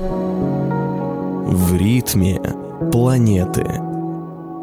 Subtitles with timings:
[0.00, 2.40] В ритме
[2.90, 3.66] планеты.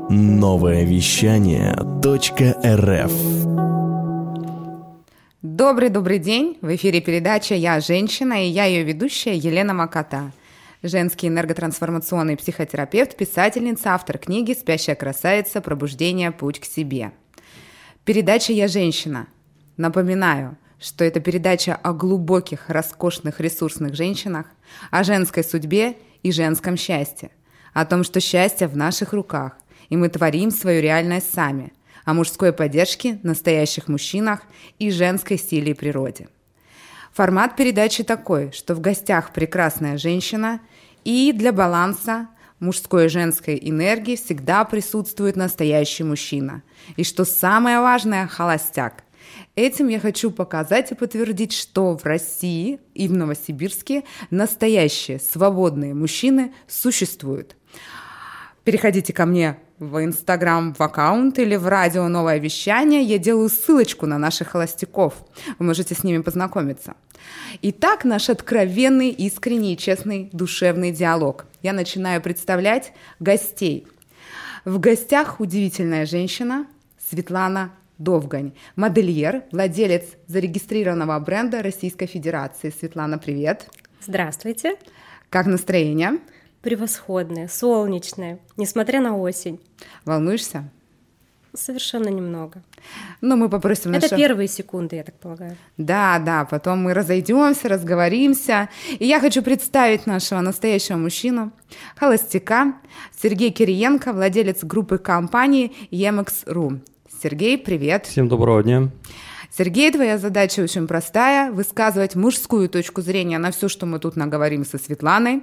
[0.09, 3.11] Новое вещание .рф
[5.43, 6.57] Добрый-добрый день!
[6.61, 10.31] В эфире передача «Я женщина» и я ее ведущая Елена Макота.
[10.81, 15.61] Женский энерготрансформационный психотерапевт, писательница, автор книги «Спящая красавица.
[15.61, 16.31] Пробуждение.
[16.31, 17.11] Путь к себе».
[18.05, 19.27] Передача «Я женщина».
[19.75, 24.45] Напоминаю, что это передача о глубоких, роскошных, ресурсных женщинах,
[24.91, 27.31] о женской судьбе и женском счастье,
[27.73, 29.53] о том, что счастье в наших руках,
[29.89, 31.73] и мы творим свою реальность сами,
[32.05, 34.41] о мужской поддержке, настоящих мужчинах
[34.79, 36.29] и женской силе и природе.
[37.13, 40.59] Формат передачи такой, что в гостях прекрасная женщина,
[41.03, 42.27] и для баланса
[42.59, 46.61] мужской и женской энергии всегда присутствует настоящий мужчина.
[46.95, 49.03] И что самое важное– холостяк.
[49.57, 56.53] Этим я хочу показать и подтвердить, что в России и в Новосибирске настоящие свободные мужчины
[56.67, 57.55] существуют.
[58.63, 63.01] Переходите ко мне в Инстаграм, в аккаунт или в радио «Новое вещание».
[63.01, 65.15] Я делаю ссылочку на наших холостяков.
[65.57, 66.93] Вы можете с ними познакомиться.
[67.63, 71.47] Итак, наш откровенный, искренний и честный душевный диалог.
[71.63, 73.87] Я начинаю представлять гостей.
[74.65, 76.67] В гостях удивительная женщина
[77.09, 82.69] Светлана Довгань, модельер, владелец зарегистрированного бренда Российской Федерации.
[82.69, 83.69] Светлана, привет.
[84.01, 84.75] Здравствуйте.
[85.29, 86.19] Как настроение?
[86.61, 89.59] Превосходное, солнечное, несмотря на осень.
[90.05, 90.69] Волнуешься?
[91.55, 92.61] Совершенно немного.
[93.21, 95.57] Но мы попросим Это первые секунды, я так полагаю.
[95.77, 98.69] Да, да, потом мы разойдемся, разговоримся.
[98.99, 101.51] И я хочу представить нашего настоящего мужчину,
[101.95, 102.75] холостяка,
[103.19, 106.79] Сергей Кириенко, владелец группы компании Емекс.ру.
[107.21, 108.05] Сергей, привет.
[108.05, 108.89] Всем доброго дня.
[109.49, 114.63] Сергей, твоя задача очень простая– высказывать мужскую точку зрения на все, что мы тут наговорим
[114.63, 115.41] со Светланой,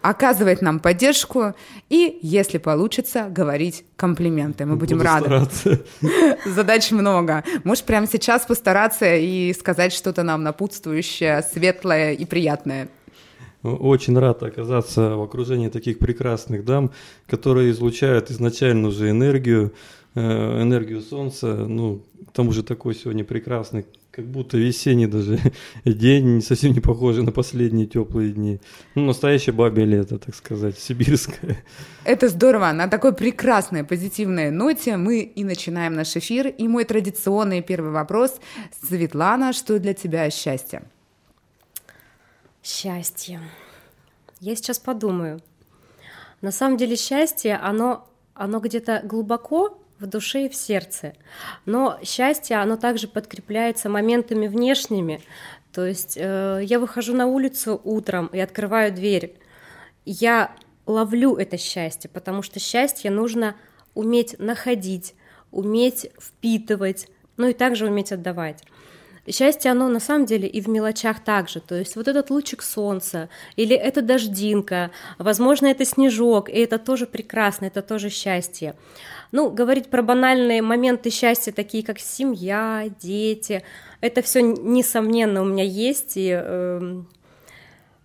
[0.00, 1.54] оказывать нам поддержку
[1.88, 4.66] и, если получится, говорить комплименты.
[4.66, 5.24] Мы будем Буду рады.
[5.26, 5.82] стараться.
[6.44, 7.44] Задач много.
[7.62, 12.88] Можешь прямо сейчас постараться и сказать что-то нам напутствующее, светлое и приятное.
[13.62, 16.90] Очень рад оказаться в окружении таких прекрасных дам,
[17.28, 19.72] которые излучают изначально уже энергию,
[20.14, 21.54] энергию солнца.
[21.56, 25.38] Ну, к тому же такой сегодня прекрасный, как будто весенний даже
[25.84, 28.60] день, совсем не похожий на последние теплые дни.
[28.94, 31.64] Ну, настоящее бабье лето, так сказать, сибирское.
[32.04, 32.72] Это здорово.
[32.72, 36.46] На такой прекрасной позитивной ноте мы и начинаем наш эфир.
[36.48, 38.40] И мой традиционный первый вопрос.
[38.82, 40.82] Светлана, что для тебя счастье?
[42.62, 43.40] Счастье.
[44.40, 45.40] Я сейчас подумаю.
[46.42, 51.14] На самом деле счастье, оно, оно где-то глубоко в душе и в сердце.
[51.64, 55.22] Но счастье, оно также подкрепляется моментами внешними.
[55.72, 59.34] То есть э, я выхожу на улицу утром и открываю дверь.
[60.04, 60.52] Я
[60.86, 63.54] ловлю это счастье, потому что счастье нужно
[63.94, 65.14] уметь находить,
[65.50, 68.64] уметь впитывать, ну и также уметь отдавать.
[69.28, 71.60] Счастье, оно на самом деле и в мелочах также.
[71.60, 77.06] То есть вот этот лучик солнца, или это дождинка, возможно, это снежок, и это тоже
[77.06, 78.74] прекрасно, это тоже счастье.
[79.30, 83.62] Ну, говорить про банальные моменты счастья, такие как семья, дети,
[84.00, 87.02] это все, несомненно, у меня есть, и э,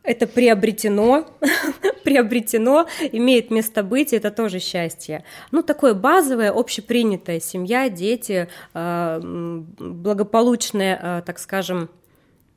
[0.08, 1.28] это приобретено,
[2.04, 5.26] приобретено, имеет место быть, и это тоже счастье.
[5.52, 11.90] Ну, такое базовое, общепринятое, семья, дети, э, благополучное, э, так скажем,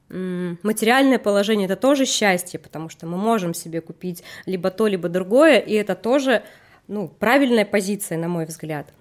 [0.09, 5.59] материальное положение это тоже счастье, потому что мы можем себе купить либо то, либо другое,
[5.59, 6.43] и это тоже
[6.89, 8.93] ну, правильная позиция, на мой взгляд.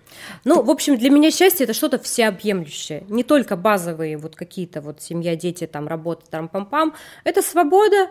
[0.43, 3.03] Ну, в общем, для меня счастье это что-то всеобъемлющее.
[3.09, 6.93] Не только базовые вот какие-то вот семья, дети, там, работа, там, пам-пам.
[7.23, 8.09] Это свобода,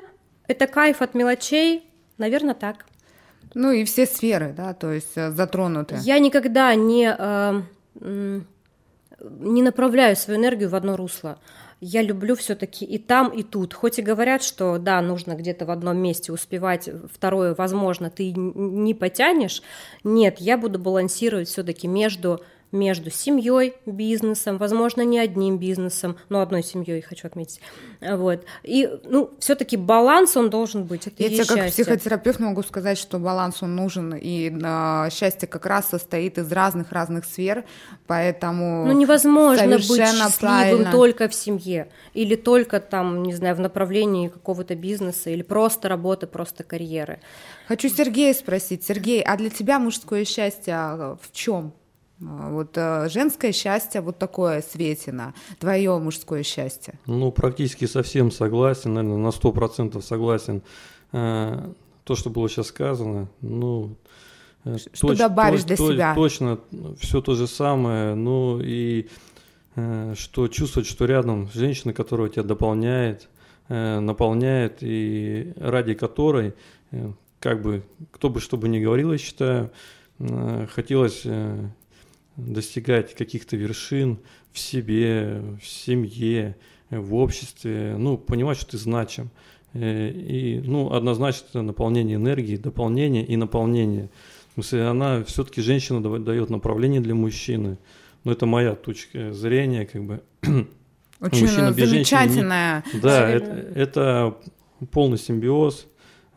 [0.48, 2.86] это кайф от мелочей, наверное, так.
[3.54, 5.96] Ну и все сферы, да, то есть э, затронуты.
[6.00, 7.62] Я никогда не, э,
[9.20, 11.38] не направляю свою энергию в одно русло.
[11.80, 13.72] Я люблю все-таки и там, и тут.
[13.72, 18.94] Хоть и говорят, что да, нужно где-то в одном месте успевать, второе, возможно, ты не
[18.94, 19.62] потянешь.
[20.02, 22.42] Нет, я буду балансировать все-таки между
[22.72, 27.60] между семьей, бизнесом, возможно, не одним бизнесом, но одной семьей хочу отметить.
[28.00, 28.44] Вот.
[28.62, 31.06] И, ну, все-таки баланс он должен быть.
[31.06, 35.66] Это Я тебе как психотерапевт могу сказать, что баланс он нужен, и э, счастье как
[35.66, 37.64] раз состоит из разных-разных сфер,
[38.06, 40.92] поэтому Ну, невозможно быть счастливым правильно.
[40.92, 46.26] только в семье, или только там, не знаю, в направлении какого-то бизнеса, или просто работы,
[46.26, 47.20] просто карьеры.
[47.66, 48.84] Хочу Сергея спросить.
[48.84, 51.72] Сергей, а для тебя мужское счастье а, в чем?
[52.20, 56.94] Вот э, женское счастье вот такое светено, твое мужское счастье.
[57.06, 60.62] Ну, практически совсем согласен, наверное, на 100% согласен
[61.12, 61.72] э,
[62.02, 63.94] то, что было сейчас сказано, ну,
[64.64, 66.14] э, что точ, добавишь точ, для точ, себя?
[66.16, 66.58] Точно,
[66.98, 69.08] все то же самое, ну и
[69.76, 73.28] э, что чувствовать, что рядом женщина, которая тебя дополняет,
[73.68, 76.54] э, наполняет и ради которой,
[77.38, 79.70] как бы, кто бы что бы ни говорил, я считаю,
[80.74, 81.24] хотелось
[82.38, 84.18] достигать каких-то вершин
[84.52, 86.56] в себе, в семье,
[86.90, 89.30] в обществе, ну, понимать, что ты значим.
[89.74, 94.08] Э, и, ну, однозначно это наполнение энергии, дополнение и наполнение.
[94.50, 97.78] В смысле, она все-таки женщина дает направление для мужчины.
[98.24, 100.22] Но это моя точка зрения, как бы.
[101.20, 102.82] Очень Мужчина без замечательная.
[102.84, 104.36] Женщины, да, это, это
[104.92, 105.86] полный симбиоз.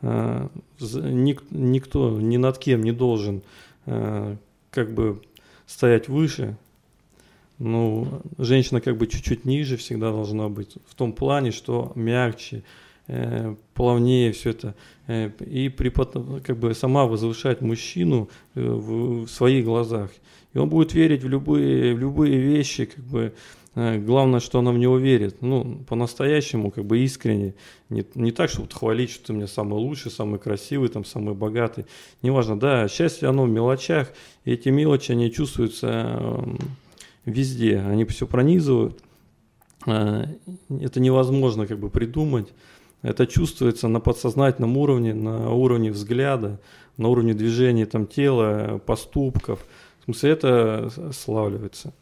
[0.02, 0.48] Э,
[0.80, 3.42] никто ни над кем не должен
[3.86, 4.36] э,
[4.70, 5.22] как бы
[5.72, 6.56] стоять выше.
[7.58, 10.76] Ну, женщина как бы чуть-чуть ниже всегда должна быть.
[10.86, 12.62] В том плане, что мягче,
[13.06, 14.74] э, плавнее все это.
[15.06, 20.10] Э, и при, как бы сама возвышать мужчину э, в, в своих глазах.
[20.54, 23.32] И он будет верить в любые, в любые вещи, как бы,
[23.74, 27.54] главное, что она в него верит, ну, по-настоящему, как бы искренне,
[27.88, 31.86] не, не так, чтобы хвалить, что ты мне самый лучший, самый красивый, там, самый богатый,
[32.20, 34.12] неважно, да, счастье, оно в мелочах,
[34.44, 36.58] и эти мелочи, они чувствуются эм,
[37.24, 39.02] везде, они все пронизывают.
[39.86, 40.26] А,
[40.80, 42.52] это невозможно как бы придумать.
[43.02, 46.60] Это чувствуется на подсознательном уровне, на уровне взгляда,
[46.96, 49.64] на уровне движения там, тела, поступков.
[50.00, 51.92] В смысле, это славливается.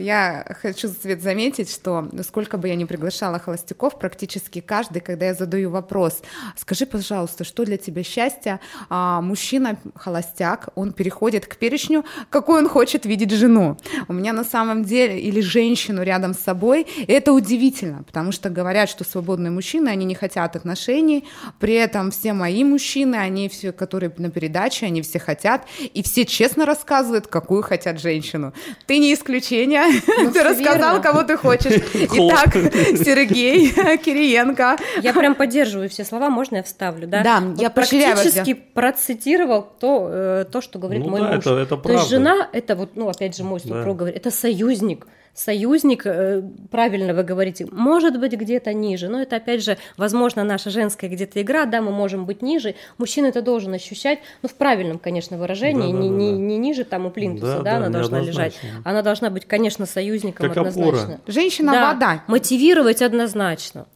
[0.00, 5.34] Я хочу, Свет, заметить, что сколько бы я ни приглашала холостяков, практически каждый, когда я
[5.34, 6.22] задаю вопрос,
[6.56, 12.68] скажи, пожалуйста, что для тебя счастье, а, мужчина холостяк, он переходит к перечню, какой он
[12.68, 13.76] хочет видеть жену.
[14.08, 18.48] У меня на самом деле, или женщину рядом с собой, и это удивительно, потому что
[18.48, 23.70] говорят, что свободные мужчины, они не хотят отношений, при этом все мои мужчины, они все,
[23.70, 28.54] которые на передаче, они все хотят, и все честно рассказывают, какую хотят женщину.
[28.86, 29.89] Ты не исключение.
[30.18, 31.00] Ну, ты рассказал, верно.
[31.00, 31.72] кого ты хочешь.
[31.94, 34.76] Итак, Сергей Кириенко.
[35.02, 37.22] Я прям поддерживаю все слова, можно я вставлю, да?
[37.22, 41.46] Да, вот я практически процитировал то, э, то, что говорит ну, мой да, муж.
[41.46, 43.92] Это, это то есть жена, это вот, ну, опять же, мой супруг да.
[43.92, 49.62] говорит, это союзник союзник, э, правильно вы говорите, может быть где-то ниже, но это опять
[49.62, 54.20] же, возможно, наша женская где-то игра, да, мы можем быть ниже, мужчина это должен ощущать,
[54.42, 56.36] ну, в правильном, конечно, выражении, да, не, да, не, да.
[56.38, 60.48] не ниже там у плинтуса, да, да, она должна лежать, она должна быть, конечно, союзником
[60.48, 61.02] как однозначно.
[61.02, 61.20] Опора.
[61.26, 62.24] Женщина да, вода.
[62.26, 63.86] Мотивировать однозначно.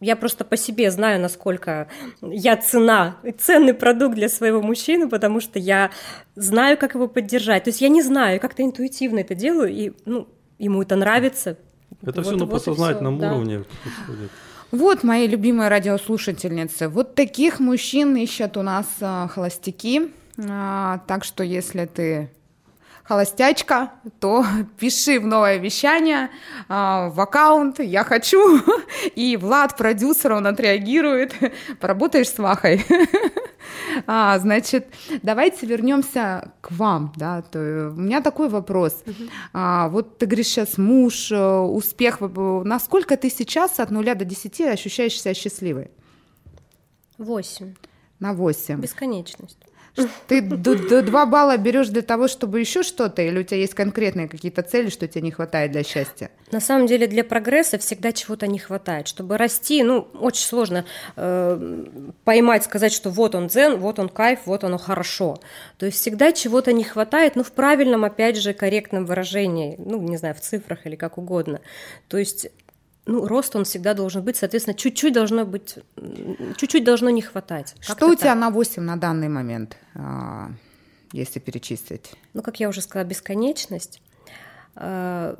[0.00, 1.88] Я просто по себе знаю, насколько
[2.20, 5.90] я цена, ценный продукт для своего мужчины, потому что я
[6.34, 7.64] знаю, как его поддержать.
[7.64, 10.28] То есть я не знаю, как-то интуитивно это делаю, и ну,
[10.58, 11.56] ему это нравится.
[12.02, 13.64] Это вот, все на вот подсознательном все, уровне да.
[13.82, 14.30] происходит.
[14.70, 20.10] Вот, мои любимые радиослушательницы, вот таких мужчин ищут у нас а, холостяки.
[20.48, 22.30] А, так что, если ты
[23.04, 24.44] холостячка, то
[24.78, 26.30] пиши в новое вещание
[26.68, 28.60] а, в аккаунт «Я хочу»,
[29.14, 31.34] и Влад, продюсер, он отреагирует.
[31.80, 32.84] Поработаешь с Вахой.
[34.06, 34.88] А, значит,
[35.22, 37.42] давайте вернемся к вам, да.
[37.42, 39.02] То, у меня такой вопрос.
[39.04, 39.30] Uh-huh.
[39.52, 42.18] А, вот ты говоришь сейчас муж, э, успех.
[42.20, 45.90] Насколько ты сейчас от нуля до десяти ощущаешь себя счастливой?
[47.18, 47.74] Восемь.
[48.18, 48.80] На восемь.
[48.80, 49.58] Бесконечность.
[50.26, 50.40] Ты
[51.02, 54.90] два балла берешь для того, чтобы еще что-то, или у тебя есть конкретные какие-то цели,
[54.90, 56.30] что тебе не хватает для счастья?
[56.50, 59.06] На самом деле для прогресса всегда чего-то не хватает.
[59.06, 60.84] Чтобы расти, ну, очень сложно
[61.16, 61.84] э,
[62.24, 65.38] поймать, сказать, что вот он дзен, вот он кайф, вот оно хорошо.
[65.78, 70.16] То есть всегда чего-то не хватает, ну, в правильном, опять же, корректном выражении, ну, не
[70.16, 71.60] знаю, в цифрах или как угодно.
[72.08, 72.48] То есть
[73.06, 75.76] ну, рост он всегда должен быть, соответственно, чуть-чуть должно быть,
[76.56, 77.74] чуть-чуть должно не хватать.
[77.80, 78.38] Что у тебя так?
[78.38, 80.50] на 8 на данный момент, а,
[81.12, 82.12] если перечислить?
[82.32, 84.00] Ну, как я уже сказала, бесконечность.
[84.76, 85.36] А,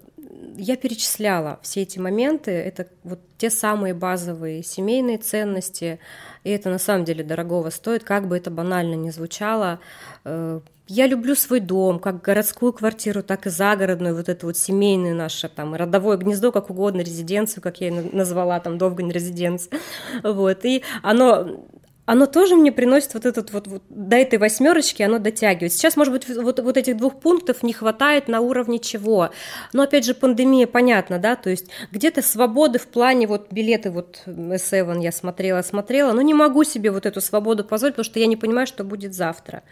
[0.57, 5.99] я перечисляла все эти моменты, это вот те самые базовые семейные ценности,
[6.45, 9.81] и это на самом деле дорогого стоит, как бы это банально ни звучало,
[10.25, 15.15] э, я люблю свой дом, как городскую квартиру, так и загородную, вот это вот семейное
[15.15, 19.81] наше, там, родовое гнездо, как угодно, резиденцию, как я ее назвала, там, Довгань резиденция,
[20.23, 21.65] вот, и оно
[22.07, 25.73] оно тоже мне приносит вот этот вот, вот до этой восьмерочки, оно дотягивает.
[25.73, 29.31] Сейчас, может быть, вот, вот этих двух пунктов не хватает на уровне чего.
[29.73, 34.23] Но опять же, пандемия, понятно, да, то есть где-то свободы в плане вот билеты вот
[34.27, 38.27] S7 я смотрела, смотрела, но не могу себе вот эту свободу позволить, потому что я
[38.27, 39.63] не понимаю, что будет завтра.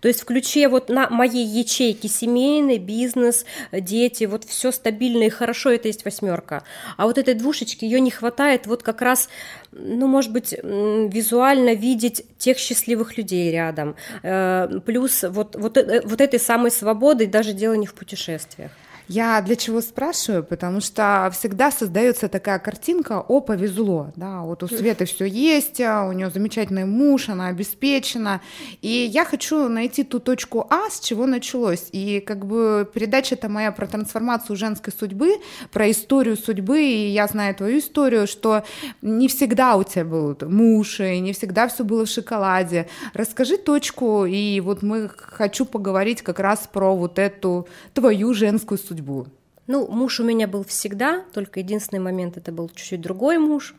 [0.00, 5.30] То есть в ключе вот на моей ячейке семейный, бизнес, дети, вот все стабильно и
[5.30, 6.64] хорошо, это есть восьмерка.
[6.96, 9.28] А вот этой двушечки ее не хватает вот как раз
[9.72, 13.96] ну, может быть, визуально видеть тех счастливых людей рядом.
[14.22, 18.70] Э, плюс вот, вот, э, вот этой самой свободы, даже дело не в путешествиях.
[19.08, 20.44] Я для чего спрашиваю?
[20.44, 26.04] Потому что всегда создается такая картинка, о, повезло, да, вот у Светы все есть, а
[26.04, 28.42] у нее замечательный муж, она обеспечена,
[28.82, 33.72] и я хочу найти ту точку А, с чего началось, и как бы передача-то моя
[33.72, 35.36] про трансформацию женской судьбы,
[35.72, 38.62] про историю судьбы, и я знаю твою историю, что
[39.00, 42.88] не всегда у тебя был муж, и не всегда все было в шоколаде.
[43.14, 48.97] Расскажи точку, и вот мы хочу поговорить как раз про вот эту твою женскую судьбу
[48.98, 49.26] судьбу?
[49.66, 53.74] Ну, муж у меня был всегда, только единственный момент это был чуть-чуть другой муж.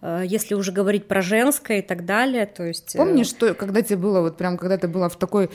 [0.00, 2.94] Э, если уже говорить про женское и так далее, то есть...
[2.94, 5.50] Э, Помнишь, что когда тебе было, вот прям когда ты была в такой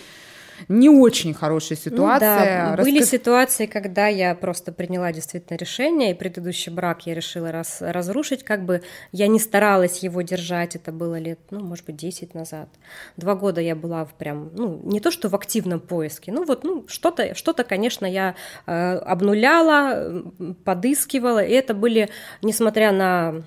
[0.68, 2.30] не очень хорошая ситуация.
[2.30, 2.86] Ну, да, Рассказ...
[2.86, 8.44] были ситуации, когда я просто приняла действительно решение, и предыдущий брак я решила раз, разрушить,
[8.44, 12.70] как бы я не старалась его держать, это было лет, ну, может быть, 10 назад.
[13.18, 16.64] Два года я была в прям, ну, не то, что в активном поиске, ну, вот,
[16.64, 18.36] ну, что-то, что-то, конечно, я
[18.66, 20.24] э, обнуляла,
[20.64, 22.10] подыскивала, и это были,
[22.42, 23.44] несмотря на,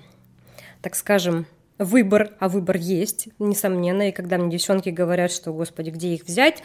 [0.81, 1.45] так скажем,
[1.77, 6.63] выбор, а выбор есть, несомненно, и когда мне девчонки говорят, что, господи, где их взять,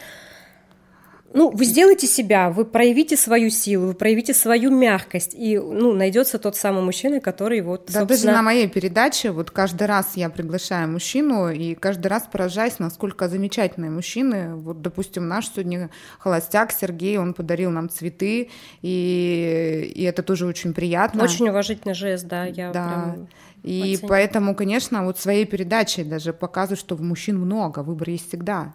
[1.33, 6.39] ну, вы сделайте себя, вы проявите свою силу, вы проявите свою мягкость, и, ну, найдется
[6.39, 8.07] тот самый мужчина, который вот, Да, собственно...
[8.07, 13.27] даже на моей передаче, вот каждый раз я приглашаю мужчину, и каждый раз поражаюсь, насколько
[13.27, 14.55] замечательные мужчины.
[14.55, 18.49] Вот, допустим, наш сегодня холостяк Сергей, он подарил нам цветы,
[18.81, 21.23] и, и это тоже очень приятно.
[21.23, 22.87] Очень уважительный жест, да, я да.
[22.87, 23.27] прям...
[23.63, 24.07] И оценю.
[24.07, 28.73] поэтому, конечно, вот своей передачей даже показываю, что мужчин много, выбор есть всегда.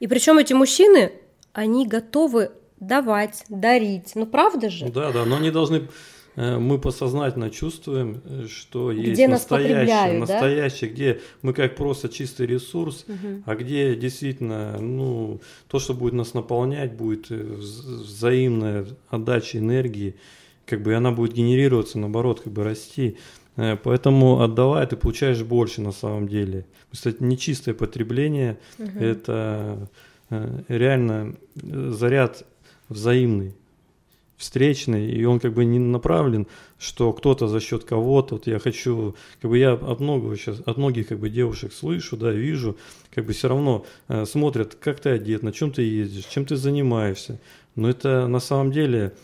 [0.00, 1.12] И причем эти мужчины
[1.54, 4.12] они готовы давать, дарить.
[4.14, 4.90] Ну, правда же?
[4.90, 5.88] Да, да, но они должны
[6.36, 10.94] э, мы подсознательно чувствуем, э, что где есть настоящее, настоящее, да?
[10.94, 13.42] где мы как просто чистый ресурс, угу.
[13.46, 20.16] а где действительно, ну, то, что будет нас наполнять, будет э, взаимная отдача энергии,
[20.66, 23.16] как бы она будет генерироваться, наоборот, как бы расти.
[23.56, 26.66] Поэтому отдавая, ты получаешь больше на самом деле.
[26.90, 28.98] Кстати, нечистое потребление угу.
[28.98, 29.88] это
[30.30, 32.44] реально э, заряд
[32.88, 33.54] взаимный,
[34.36, 36.46] встречный, и он как бы не направлен,
[36.78, 40.76] что кто-то за счет кого-то, вот я хочу, как бы я от многого сейчас, от
[40.76, 42.76] многих как бы девушек слышу, да, вижу,
[43.14, 46.56] как бы все равно э, смотрят, как ты одет, на чем ты ездишь, чем ты
[46.56, 47.40] занимаешься,
[47.74, 49.14] но это на самом деле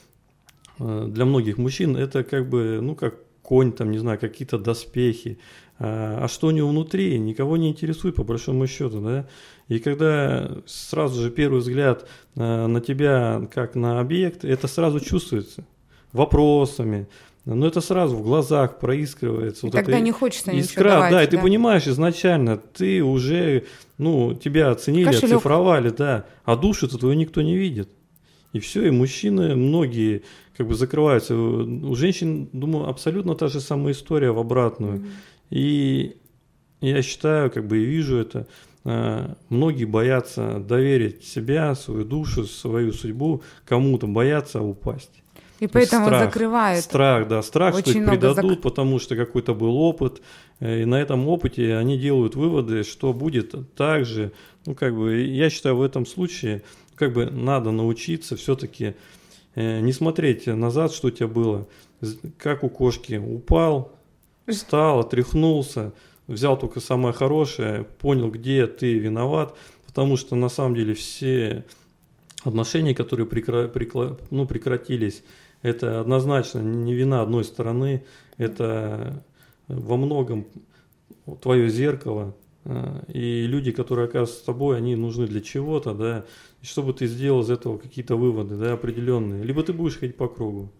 [0.78, 5.38] э, для многих мужчин это как бы, ну как конь, там, не знаю, какие-то доспехи,
[5.82, 9.26] а, а что у него внутри, никого не интересует по большому счету, да,
[9.68, 12.06] и когда сразу же первый взгляд
[12.36, 15.64] э, на тебя как на объект, это сразу чувствуется
[16.12, 17.08] вопросами,
[17.46, 19.66] но это сразу в глазах проискивается.
[19.66, 23.64] И вот тогда не хочется искра, ничего давать, да, и ты понимаешь изначально, ты уже,
[23.96, 25.36] ну, тебя оценили, Кошелек.
[25.36, 27.88] оцифровали, да, а душу-то твою никто не видит.
[28.52, 30.24] И все, и мужчины, многие
[30.56, 31.34] как бы закрываются.
[31.34, 34.98] У женщин, думаю, абсолютно та же самая история в обратную.
[34.98, 35.08] Mm-hmm.
[35.50, 36.16] И
[36.80, 38.46] я считаю, как бы и вижу это,
[38.84, 45.22] Э, многие боятся доверить себя, свою душу, свою судьбу кому-то, боятся упасть.
[45.58, 46.82] И поэтому страх, закрывают.
[46.82, 48.62] Страх, да, страх, Очень что их предадут, зак...
[48.62, 50.22] потому что какой-то был опыт,
[50.60, 54.32] э, и на этом опыте они делают выводы, что будет так же.
[54.64, 56.62] Ну, как бы, я считаю, в этом случае,
[56.94, 58.94] как бы, надо научиться все-таки
[59.54, 61.68] э, не смотреть назад, что у тебя было,
[62.38, 63.92] как у кошки, упал,
[64.50, 65.92] встал, отряхнулся,
[66.26, 71.64] взял только самое хорошее, понял, где ты виноват, потому что на самом деле все
[72.44, 73.68] отношения, которые прекра...
[73.68, 74.16] Прекла...
[74.30, 75.22] ну, прекратились,
[75.62, 78.04] это однозначно не вина одной стороны,
[78.36, 79.22] это
[79.68, 80.46] во многом
[81.42, 86.24] твое зеркало, э, и люди, которые оказываются с тобой, они нужны для чего-то, да,
[86.62, 89.44] чтобы ты сделал из этого какие-то выводы, да, определенные.
[89.44, 90.70] Либо ты будешь ходить по кругу.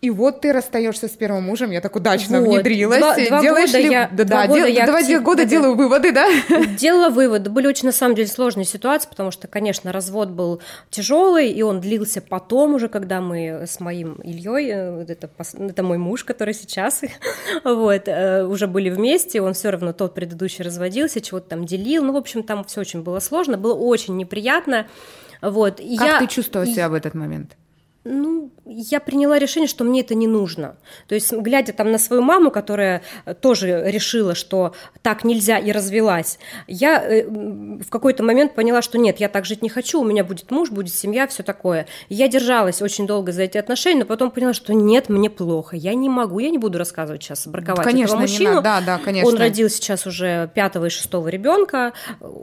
[0.00, 2.48] И вот ты расстаешься с первым мужем, я так удачно вот.
[2.48, 2.98] внедрилась.
[2.98, 3.90] Два, два Делаешь года ли...
[3.90, 4.66] я, да, два да, года дел...
[4.66, 5.22] я два актив...
[5.22, 6.28] года делаю выводы, да?
[6.78, 7.48] Делала выводы.
[7.48, 10.60] Были очень, на самом деле, сложные ситуации, потому что, конечно, развод был
[10.90, 15.96] тяжелый, и он длился потом уже, когда мы с моим Ильей, э, это, это мой
[15.96, 17.00] муж, который сейчас,
[17.64, 22.12] вот, э, уже были вместе, он все равно тот предыдущий разводился, чего-то там делил, ну,
[22.12, 24.86] в общем, там все очень было сложно, было очень неприятно,
[25.40, 25.76] вот.
[25.76, 26.18] Как я...
[26.18, 27.56] ты чувствовала себя в этот момент?
[28.06, 30.76] Ну, я приняла решение, что мне это не нужно.
[31.08, 35.72] То есть, глядя там на свою маму, которая э, тоже решила, что так нельзя и
[35.72, 40.04] развелась, я э, в какой-то момент поняла, что нет, я так жить не хочу, у
[40.04, 41.86] меня будет муж, будет семья, все такое.
[42.10, 45.94] я держалась очень долго за эти отношения, но потом поняла, что нет, мне плохо, я
[45.94, 48.48] не могу, я не буду рассказывать сейчас, браковать конечно, этого мужчину.
[48.50, 48.62] Не надо.
[48.62, 49.30] Да, да, конечно.
[49.30, 51.94] Он родил сейчас уже пятого и шестого ребенка,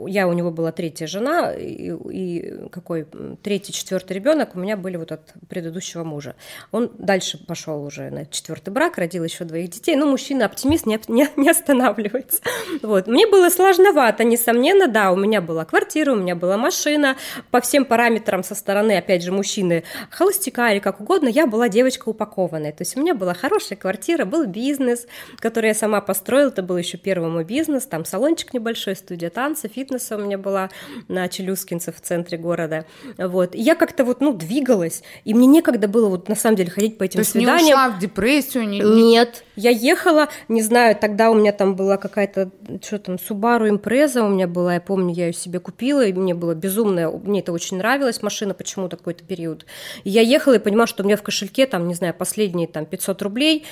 [0.08, 3.06] я у него была третья жена, и, и какой
[3.42, 6.34] третий, четвертый ребенок у меня были вот от предыдущего мужа.
[6.70, 9.96] Он дальше пошел уже на четвертый брак, родил еще двоих детей.
[9.96, 12.40] Но мужчина оптимист не, не, не останавливается.
[12.82, 13.06] Вот.
[13.06, 17.16] Мне было сложновато, несомненно, да, у меня была квартира, у меня была машина,
[17.50, 22.08] по всем параметрам со стороны, опять же, мужчины, холостяка или как угодно, я была девочка
[22.08, 22.72] упакованная.
[22.72, 25.06] То есть у меня была хорошая квартира, был бизнес,
[25.38, 29.68] который я сама построила, это был еще первый мой бизнес, там салончик небольшой, студия танца,
[29.68, 30.70] фитнеса у меня была
[31.08, 32.86] на Челюскинцев в центре города.
[33.18, 33.54] Вот.
[33.54, 36.98] И я как-то вот, ну, двигалась, и мне некогда было вот на самом деле ходить
[36.98, 37.58] по этим То свиданиям.
[37.58, 38.68] есть не ушла в депрессию?
[38.68, 38.80] Не...
[38.80, 42.50] Нет, я ехала, не знаю, тогда у меня там была какая-то,
[42.82, 46.34] что там, Subaru Impreza у меня была, я помню, я ее себе купила, и мне
[46.34, 49.66] было безумно, мне это очень нравилось, машина почему-то какой-то период.
[50.04, 52.86] И я ехала и понимала, что у меня в кошельке там, не знаю, последние там
[52.86, 53.64] 500 рублей,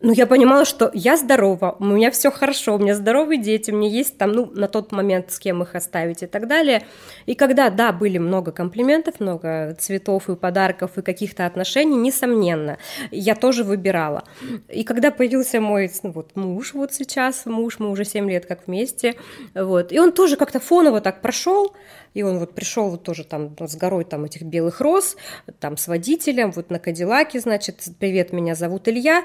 [0.00, 3.88] ну, я понимала, что я здорова, у меня все хорошо, у меня здоровые дети, меня
[3.88, 6.86] есть там, ну, на тот момент с кем их оставить и так далее.
[7.26, 12.78] И когда, да, были много комплиментов, много цветов и подарков и каких-то отношений, несомненно,
[13.10, 14.22] я тоже выбирала.
[14.68, 18.68] И когда появился мой ну, вот, муж вот сейчас, муж, мы уже 7 лет как
[18.68, 19.16] вместе,
[19.54, 21.74] вот, и он тоже как-то фоново так прошел,
[22.14, 25.16] и он вот пришел вот тоже там с горой там этих белых роз,
[25.58, 29.24] там с водителем, вот на Кадиллаке, значит, привет, меня зовут Илья,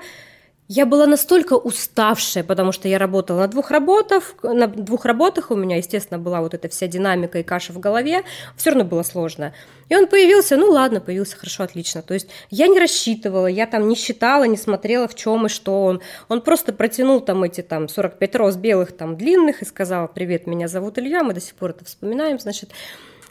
[0.76, 5.56] я была настолько уставшая, потому что я работала на двух работах, на двух работах у
[5.56, 8.24] меня, естественно, была вот эта вся динамика и каша в голове,
[8.58, 9.54] все равно было сложно.
[9.90, 12.02] И он появился, ну ладно, появился, хорошо, отлично.
[12.02, 15.84] То есть я не рассчитывала, я там не считала, не смотрела, в чем и что
[15.84, 16.02] он.
[16.28, 20.68] Он просто протянул там эти там 45 роз белых там длинных и сказал, привет, меня
[20.68, 22.72] зовут Илья, мы до сих пор это вспоминаем, значит,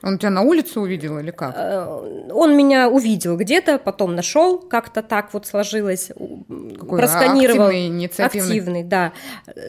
[0.02, 1.54] он тебя на улице увидел или как?
[1.56, 6.10] Э, он меня увидел где-то, потом нашел, как-то так вот сложилось,
[6.78, 7.66] Какой просканировал.
[7.66, 8.58] Активный, инициативный.
[8.58, 9.12] Активный, да.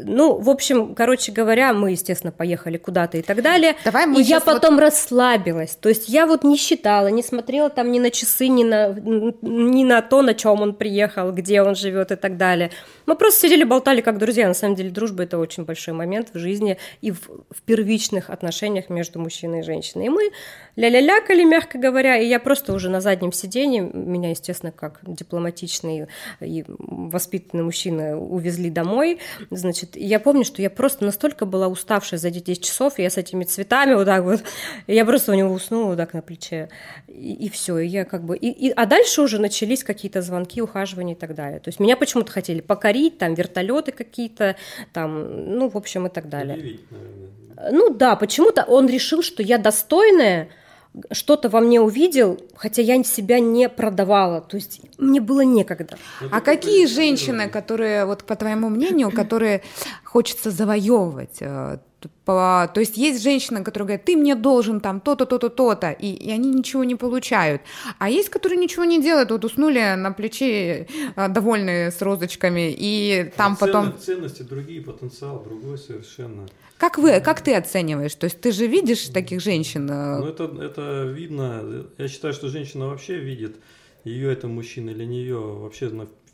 [0.04, 3.76] Ну, в общем, короче говоря, мы, естественно, поехали куда-то и так далее.
[3.86, 4.82] Давай мы и я потом вот...
[4.82, 5.76] расслабилась.
[5.76, 8.90] То есть я вот не считала, не смотрела там ни на часы, ни на,
[9.42, 12.72] ни на то, на чем он приехал, где он живет и так далее.
[13.06, 14.48] Мы просто сидели, болтали как друзья.
[14.48, 18.90] На самом деле дружба– это очень большой момент в жизни и в, в первичных отношениях
[18.90, 20.08] между мужчиной и женщиной.
[20.08, 20.23] И мы
[20.76, 26.08] ля-ля-лякали, мягко говоря, и я просто уже на заднем сиденье, меня, естественно, как дипломатичный
[26.42, 32.30] и воспитанный мужчина увезли домой, значит, я помню, что я просто настолько была уставшая за
[32.30, 34.44] 10 часов, я с этими цветами вот так вот,
[34.88, 36.70] я просто у него уснула вот так на плече,
[37.08, 40.62] и, и все, и я как бы, и, и, а дальше уже начались какие-то звонки,
[40.62, 44.56] ухаживания и так далее, то есть меня почему-то хотели покорить, там вертолеты какие-то,
[44.92, 46.58] там, ну, в общем, и так далее.
[46.58, 46.82] Удивить,
[47.72, 50.50] ну да, почему-то он решил, что я достойная,
[51.12, 55.98] что-то во мне увидел, хотя я себя не продавала, то есть мне было некогда.
[56.32, 59.64] А какие женщины, которые, вот по твоему мнению, которые
[60.04, 61.40] хочется завоевывать?
[62.26, 66.08] По, то есть есть женщины, которые говорят, ты мне должен там то-то, то-то, то-то, и,
[66.08, 67.62] и они ничего не получают.
[68.00, 73.32] А есть, которые ничего не делают, вот уснули на плече, э, довольные с розочками, и
[73.36, 73.98] там а потом...
[73.98, 76.46] Ценности другие, потенциал другой совершенно.
[76.78, 78.16] Как вы, как ты оцениваешь?
[78.16, 79.90] То есть ты же видишь таких женщин?
[79.90, 80.20] Э?
[80.20, 81.86] Ну это, это видно.
[81.98, 83.58] Я считаю, что женщина вообще видит,
[84.04, 85.90] ее это мужчина или не ее, вообще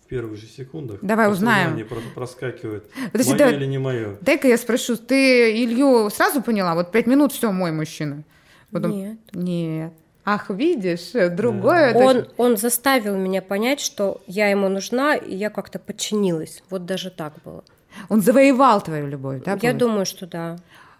[0.10, 1.00] первых же секундах.
[1.02, 1.76] Давай узнаем.
[1.76, 2.90] Не проскакивает.
[3.12, 4.18] Подожди, мое да, или не мое.
[4.22, 6.76] Дай-ка я спрошу, ты Илью сразу поняла?
[6.76, 8.24] Вот пять минут все мой мужчина.
[8.72, 8.92] Потом...
[8.92, 9.18] Нет.
[9.34, 9.94] Нет.
[10.26, 11.94] Ах, видишь, другое.
[11.94, 12.00] Да.
[12.00, 16.64] Он, он заставил меня понять, что я ему нужна, и я как-то подчинилась.
[16.70, 17.64] Вот даже так было.
[18.10, 19.58] Он завоевал твою любовь, да?
[19.62, 20.58] Я думаю, что да.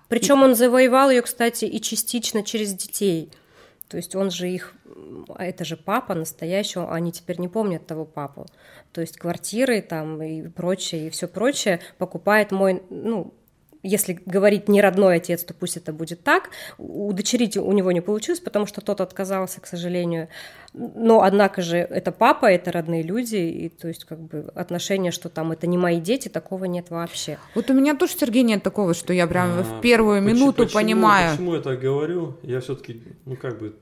[0.08, 3.32] Причем он завоевал ее, кстати, и частично через детей.
[3.88, 4.74] То есть он же их,
[5.38, 8.46] это же папа настоящий, они теперь не помнят того папу.
[8.92, 13.34] То есть квартиры там и прочее, и все прочее покупает мой, ну,
[13.84, 16.50] если говорить не родной отец, то пусть это будет так.
[16.78, 20.28] Удочерить у него не получилось, потому что тот отказался, к сожалению.
[20.74, 25.30] Но, однако же, это папа, это родные люди, и то есть как бы отношение, что
[25.30, 27.38] там это не мои дети, такого нет вообще.
[27.56, 30.64] Вот у меня тоже, Сергей, нет такого, что я прям а, в первую почему, минуту
[30.64, 31.32] почему, понимаю.
[31.32, 32.38] Почему я так говорю?
[32.44, 33.76] Я все-таки, ну как бы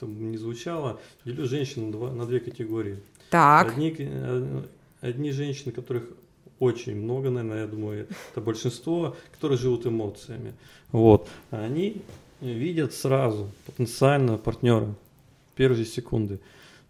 [0.00, 2.98] там не звучало, делю женщин на, две категории.
[3.30, 3.72] Так.
[3.72, 4.62] Одни, э,
[5.00, 6.04] одни женщины, которых
[6.58, 10.52] очень много, наверное, я думаю, это большинство, которые живут эмоциями.
[10.92, 11.28] Вот.
[11.50, 12.02] Они
[12.40, 14.94] видят сразу потенциально партнера
[15.54, 16.40] первые секунды.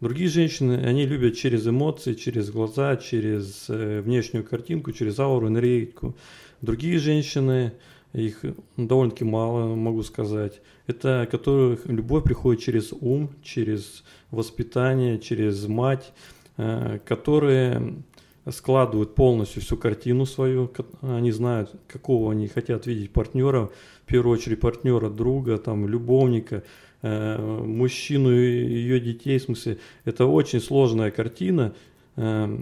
[0.01, 6.15] Другие женщины, они любят через эмоции, через глаза, через э, внешнюю картинку, через ауру, энергетику.
[6.63, 7.73] Другие женщины,
[8.13, 8.43] их
[8.77, 16.13] довольно-таки мало, могу сказать, это которых любовь приходит через ум, через воспитание, через мать,
[16.57, 18.03] э, которые
[18.49, 20.71] складывают полностью всю картину свою,
[21.03, 23.71] они знают, какого они хотят видеть партнера,
[24.05, 26.63] в первую очередь партнера, друга, там, любовника,
[27.03, 31.75] э, мужчину и ее детей, в смысле, это очень сложная картина.
[32.17, 32.59] Э,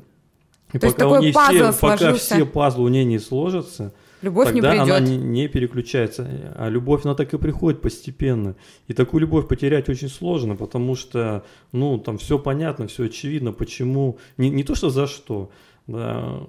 [0.72, 4.74] и То пока, у нее все, пока все пазлы у нее не сложатся, Любовь Тогда
[4.74, 4.96] не придет.
[4.96, 6.54] она не, переключается.
[6.56, 8.56] А любовь, она так и приходит постепенно.
[8.86, 14.18] И такую любовь потерять очень сложно, потому что, ну, там все понятно, все очевидно, почему.
[14.36, 15.50] Не, не то, что за что,
[15.86, 16.46] да,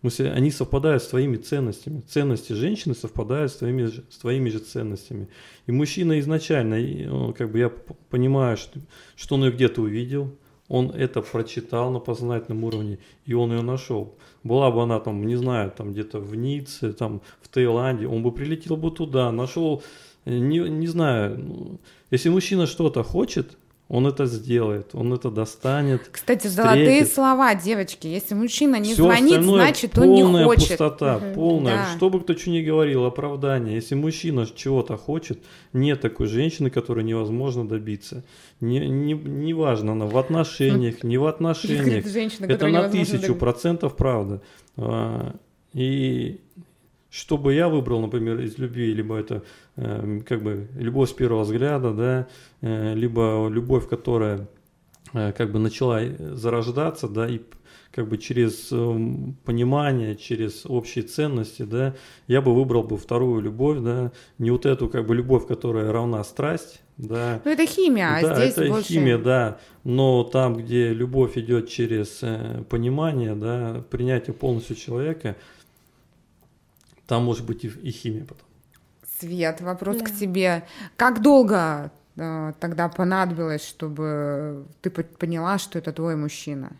[0.00, 2.02] смысле, они совпадают с твоими ценностями.
[2.08, 5.28] Ценности женщины совпадают с твоими, же- с твоими же ценностями.
[5.66, 7.68] И мужчина изначально, ну, как бы я
[8.10, 8.78] понимаю, что,
[9.16, 10.36] что он ее где-то увидел,
[10.68, 14.16] он это прочитал на познательном уровне, и он ее нашел.
[14.48, 18.32] Была бы она там, не знаю, там где-то в Ницце, там в Таиланде, он бы
[18.32, 19.82] прилетел бы туда, нашел,
[20.24, 21.80] э, не, не знаю, ну,
[22.10, 26.08] если мужчина что-то хочет, он это сделает, он это достанет.
[26.12, 27.14] Кстати, золотые встретит.
[27.14, 28.06] слова, девочки.
[28.06, 30.68] Если мужчина не Всё звонит, значит, он не полная хочет.
[30.68, 31.76] пустота, полная.
[31.76, 31.86] Да.
[31.96, 33.74] Что бы кто что ни говорил, оправдание.
[33.76, 38.24] Если мужчина чего-то хочет, нет такой женщины, которой невозможно добиться.
[38.60, 42.06] Не, не, неважно, она в отношениях, не в отношениях.
[42.06, 43.34] Женщина, Это на тысячу добиться.
[43.34, 44.42] процентов правда.
[44.76, 45.34] А,
[45.72, 46.40] И
[47.10, 49.42] что бы я выбрал, например, из любви, либо это
[49.76, 52.28] эм, как бы любовь с первого взгляда, да,
[52.60, 54.48] э, либо любовь, которая
[55.14, 57.40] э, как бы начала э, зарождаться, да, и
[57.92, 61.94] как бы через эм, понимание, через общие ценности, да,
[62.26, 66.22] я бы выбрал бы вторую любовь, да, не вот эту как бы любовь, которая равна
[66.24, 68.88] страсть, да, Ну, это химия, а да, здесь это больше...
[68.88, 69.58] химия, да.
[69.84, 75.36] Но там, где любовь идет через э, понимание, да, принятие полностью человека,
[77.08, 78.46] там может быть и, и химия потом.
[79.18, 80.04] Свет, вопрос Да.
[80.04, 80.62] к тебе.
[80.96, 86.70] Как долго э, тогда понадобилось, чтобы ты по- поняла, что это твой мужчина?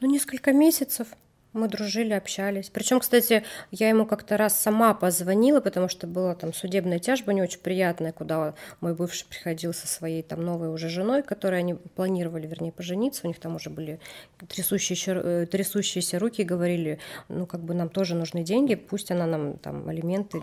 [0.00, 1.06] Ну, несколько месяцев
[1.52, 2.70] мы дружили, общались.
[2.70, 7.42] Причем, кстати, я ему как-то раз сама позвонила, потому что была там судебная тяжба не
[7.42, 12.46] очень приятная, куда мой бывший приходил со своей там новой уже женой, которой они планировали,
[12.46, 13.22] вернее, пожениться.
[13.24, 14.00] У них там уже были
[14.48, 19.58] трясущиеся, э, трясущиеся руки, говорили, ну, как бы нам тоже нужны деньги, пусть она нам
[19.58, 20.40] там алименты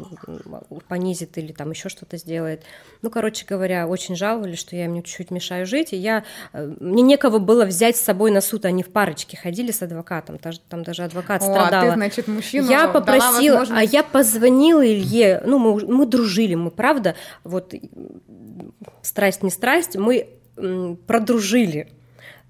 [0.88, 2.63] понизит или там еще что-то сделает.
[3.02, 7.02] Ну, короче говоря, очень жаловались, что я им чуть-чуть мешаю жить, и я, э, мне
[7.02, 10.38] некого было взять с собой на суд, они в парочке ходили с адвокатом,
[10.69, 11.84] там даже адвокат О, страдала.
[11.84, 16.72] а ты, значит, мужчину Я попросила, а я позвонила Илье, ну, мы, мы дружили, мы,
[16.72, 17.74] правда, вот
[19.02, 20.28] страсть не страсть, мы
[21.08, 21.90] продружили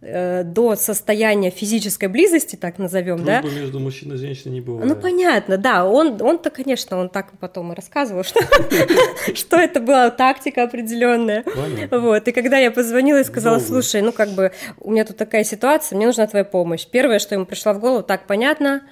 [0.02, 3.42] э, до состояния физической близости, так назовем, да?
[3.42, 4.88] Между мужчиной и женщиной не бывает.
[4.88, 5.86] Ну, понятно, да.
[5.86, 8.40] Он, он-то, конечно, он так потом и рассказывал, что,
[9.36, 11.44] что это была тактика определенная.
[11.92, 12.28] Вот.
[12.28, 15.96] И когда я позвонила и сказала, слушай, ну как бы у меня тут такая ситуация,
[15.96, 16.86] мне нужна твоя помощь.
[16.86, 18.84] Первое, что ему пришло в голову, так, понятно,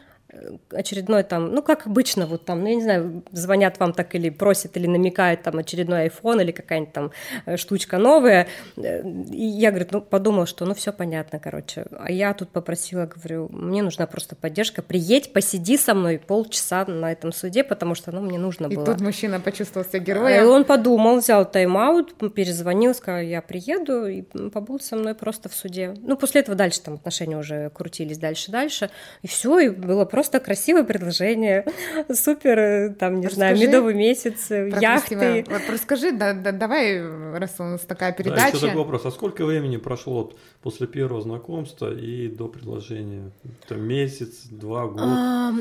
[0.72, 4.30] очередной там, ну как обычно, вот там, ну я не знаю, звонят вам так или
[4.30, 7.12] просят, или намекают там очередной iPhone или какая-нибудь там
[7.46, 8.48] э, штучка новая.
[8.76, 11.86] Э, И я, говорит, ну подумала, что ну все понятно, короче.
[11.98, 17.12] А я тут попросила, говорю, мне нужна просто поддержка, приедь, посиди со мной полчаса на
[17.12, 18.86] этом суде, потому что, ну, мне нужно И было.
[18.86, 20.50] тут мужчина почувствовал себя И героем.
[20.50, 25.94] он подумал, взял тайм-аут, перезвонил, сказал, я приеду, и побыл со мной просто в суде.
[26.02, 28.90] Ну, после этого дальше там отношения уже крутились дальше-дальше.
[29.22, 31.66] И все, и было просто красивое предложение.
[32.14, 35.46] Супер, там, не знаю, Расскажи медовый месяц, яхты.
[35.50, 37.02] Вот расскажи, да, да, давай,
[37.38, 38.60] раз у нас такая Да, еще передача.
[38.60, 39.06] такой вопрос.
[39.06, 43.32] А сколько времени прошло от- после первого знакомства и до предложения?
[43.64, 45.02] Это месяц, два, год?
[45.04, 45.52] А,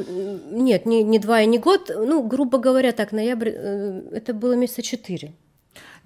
[0.50, 1.90] нет, не, не два и не год.
[1.94, 5.32] Ну, грубо говоря, так, ноябрь, э, это было месяца четыре.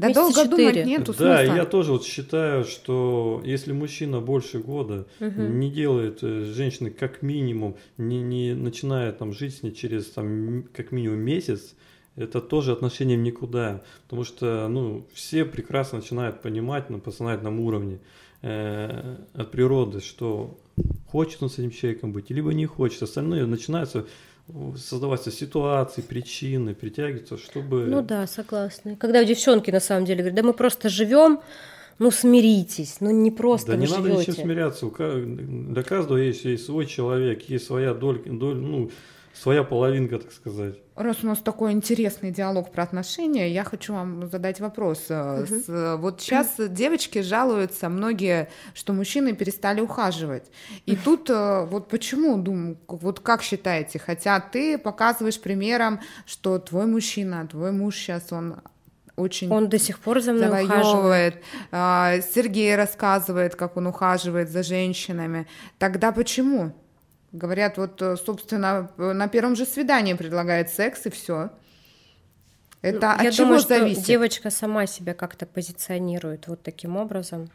[0.01, 0.73] Да месяца долго четыре.
[0.73, 1.57] думать нету Да, смысла.
[1.57, 7.23] я тоже вот считаю, что если мужчина больше года не делает э, с женщиной как
[7.23, 11.75] минимум, не, не начинает там жить с ней через там как минимум месяц,
[12.17, 13.83] это тоже отношение в никуда.
[14.05, 18.01] Потому что ну, все прекрасно начинают понимать на познательном уровне
[18.43, 20.59] э, от природы, что
[21.07, 23.03] хочет он с этим человеком быть, либо не хочет.
[23.03, 24.07] Остальное начинается
[24.77, 27.87] создаваться ситуации, причины, притягиваться, чтобы...
[27.87, 28.97] Ну да, согласна.
[28.97, 31.41] Когда девчонки на самом деле говорят, да мы просто живем,
[31.99, 34.43] ну смиритесь, ну не просто Да не надо ничем живете.
[34.43, 34.87] смиряться.
[34.87, 38.91] Для каждого есть, есть свой человек, есть своя доля, доля ну,
[39.35, 40.77] своя половинка, так сказать.
[40.97, 45.07] Раз у нас такой интересный диалог про отношения, я хочу вам задать вопрос.
[45.09, 45.97] Угу.
[45.97, 50.51] Вот сейчас девочки жалуются многие, что мужчины перестали ухаживать.
[50.85, 53.99] И тут э, вот почему, думаю, вот как считаете?
[53.99, 58.57] Хотя ты показываешь примером, что твой мужчина, твой муж сейчас, он
[59.17, 61.43] очень он до сих пор за мной ухаживает.
[61.71, 65.47] А, Сергей рассказывает, как он ухаживает за женщинами.
[65.79, 66.73] Тогда почему?
[67.33, 71.51] Говорят, вот, э, собственно, на первом же свидании предлагает секс и все.
[72.83, 73.99] Это ну, от я чего думаю, зависит?
[73.99, 77.51] Что девочка сама себя как-то позиционирует вот таким образом.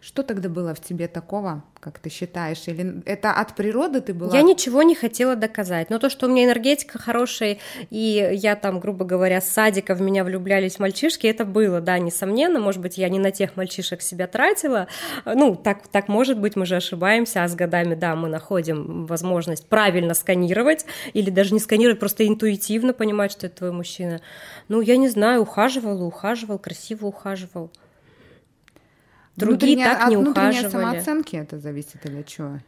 [0.00, 2.66] Что тогда было в тебе такого, как ты считаешь?
[2.66, 4.36] Или это от природы ты была?
[4.36, 5.90] Я ничего не хотела доказать.
[5.90, 7.58] Но то, что у меня энергетика хорошая,
[7.90, 12.58] и я там, грубо говоря, с садика в меня влюблялись мальчишки, это было, да, несомненно.
[12.58, 14.88] Может быть, я не на тех мальчишек себя тратила.
[15.24, 19.66] Ну, так, так может быть, мы же ошибаемся, а с годами, да, мы находим возможность
[19.68, 24.20] правильно сканировать, или даже не сканировать, просто интуитивно понимать, что это твой мужчина.
[24.68, 27.70] Ну, я не знаю, ухаживал, ухаживал, красиво ухаживал.
[29.34, 30.68] Другие так не от ухаживали.
[30.70, 32.60] самооценки это зависит или что?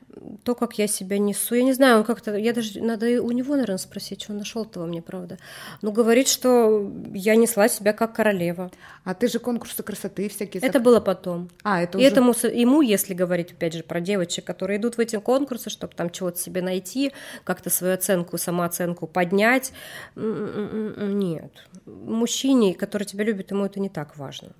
[0.44, 3.52] То, как я себя несу, я не знаю, он как-то, я даже, надо у него,
[3.54, 5.38] наверное, спросить, что он нашел-то во мне, правда.
[5.82, 8.70] Ну, говорит, что я несла себя как королева.
[9.04, 10.62] А ты же конкурсы красоты всякие...
[10.62, 11.50] Это было потом.
[11.64, 12.06] А, это уже...
[12.06, 15.94] И этому, ему, если говорить, опять же, про девочек, которые идут в эти конкурсы, чтобы
[15.94, 17.12] там чего-то себе найти,
[17.44, 19.72] как-то свою оценку, самооценку поднять,
[20.16, 21.52] нет.
[21.84, 24.52] Мужчине, который тебя любит, ему это не так важно.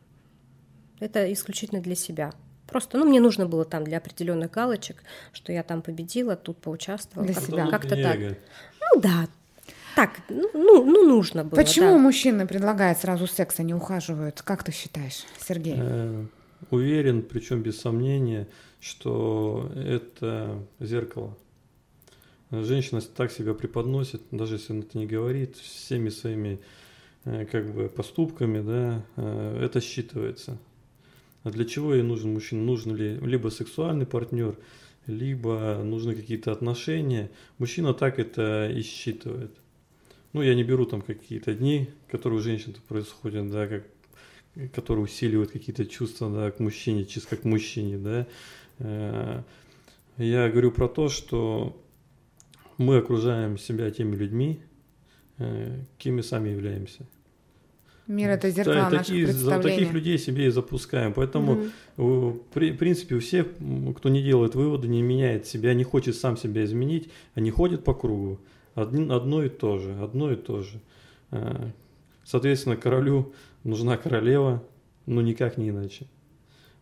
[1.04, 2.32] Это исключительно для себя.
[2.66, 5.02] Просто, ну, мне нужно было там для определенных галочек,
[5.34, 7.26] что я там победила, тут поучаствовала.
[7.26, 7.66] Для как себя.
[7.66, 8.18] Как-то так.
[8.80, 9.28] Ну да,
[9.94, 11.56] так, ну, ну, ну нужно было.
[11.56, 11.98] Почему да.
[11.98, 14.40] мужчины предлагают сразу секс, а не ухаживают?
[14.40, 15.74] Как ты считаешь, Сергей?
[15.76, 16.24] Э,
[16.70, 18.48] уверен, причем без сомнения,
[18.80, 21.36] что это зеркало.
[22.50, 26.60] Женщина так себя преподносит, даже если она это не говорит, всеми своими
[27.26, 30.56] э, как бы поступками, да, э, это считывается.
[31.44, 32.62] А для чего ей нужен мужчина?
[32.62, 34.58] Нужен ли либо сексуальный партнер,
[35.06, 37.30] либо нужны какие-то отношения.
[37.58, 39.52] Мужчина так это и считывает.
[40.32, 43.84] Ну, я не беру там какие-то дни, которые у женщин происходят, да, как,
[44.72, 48.26] которые усиливают какие-то чувства да, к мужчине, чисто как к мужчине, да.
[48.78, 49.42] Э,
[50.16, 51.80] я говорю про то, что
[52.78, 54.60] мы окружаем себя теми людьми,
[55.38, 57.06] э, кем мы сами являемся.
[58.06, 61.14] Мир это зеркало да, такие, наших таких людей себе и запускаем.
[61.14, 62.42] Поэтому, угу.
[62.54, 63.46] в принципе, у всех,
[63.96, 67.94] кто не делает выводы, не меняет себя, не хочет сам себя изменить, они ходят по
[67.94, 68.40] кругу.
[68.74, 70.80] Одно и то же, одно и то же.
[71.30, 71.70] А,
[72.24, 74.62] соответственно, королю нужна королева,
[75.06, 76.06] но никак не иначе.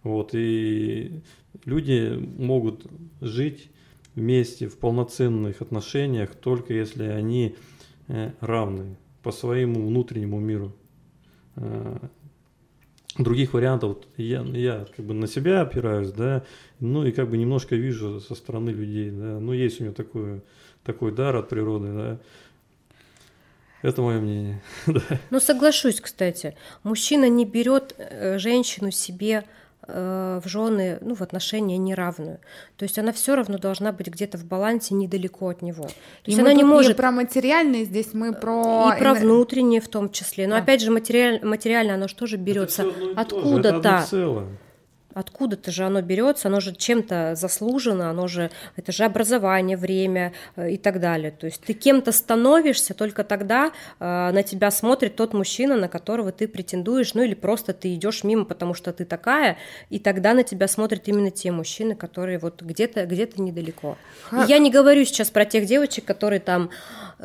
[0.02, 1.22] Вот, и
[1.64, 2.86] люди могут
[3.20, 3.70] жить
[4.14, 7.54] вместе в полноценных отношениях только если они
[8.08, 10.72] э, равны по своему внутреннему миру.
[11.56, 11.96] Э,
[13.18, 16.44] других вариантов я, я как бы на себя опираюсь, да,
[16.80, 20.42] ну и как бы немножко вижу со стороны людей, да, ну есть у меня такое,
[20.82, 22.18] такой дар от природы, да,
[23.82, 24.62] это мое мнение.
[25.30, 29.44] Ну соглашусь, кстати, мужчина не берет э, женщину себе
[29.86, 32.38] в жены, ну, в отношения неравную.
[32.76, 35.84] То есть она все равно должна быть где-то в балансе недалеко от него.
[35.84, 35.90] То
[36.26, 36.92] есть и она не может...
[36.92, 38.92] Не про материальные, здесь мы про...
[38.94, 40.46] И про внутреннее в том числе.
[40.46, 40.58] Но а.
[40.58, 41.44] опять же, материаль...
[41.44, 44.06] материально оно что же берется откуда-то.
[45.14, 50.72] Откуда-то же оно берется, оно же чем-то заслужено, оно же, это же образование, время э,
[50.72, 51.30] и так далее.
[51.30, 56.32] То есть ты кем-то становишься, только тогда э, на тебя смотрит тот мужчина, на которого
[56.32, 59.56] ты претендуешь, ну или просто ты идешь мимо, потому что ты такая,
[59.90, 63.96] и тогда на тебя смотрят именно те мужчины, которые вот где-то где недалеко.
[64.32, 66.70] И я не говорю сейчас про тех девочек, которые там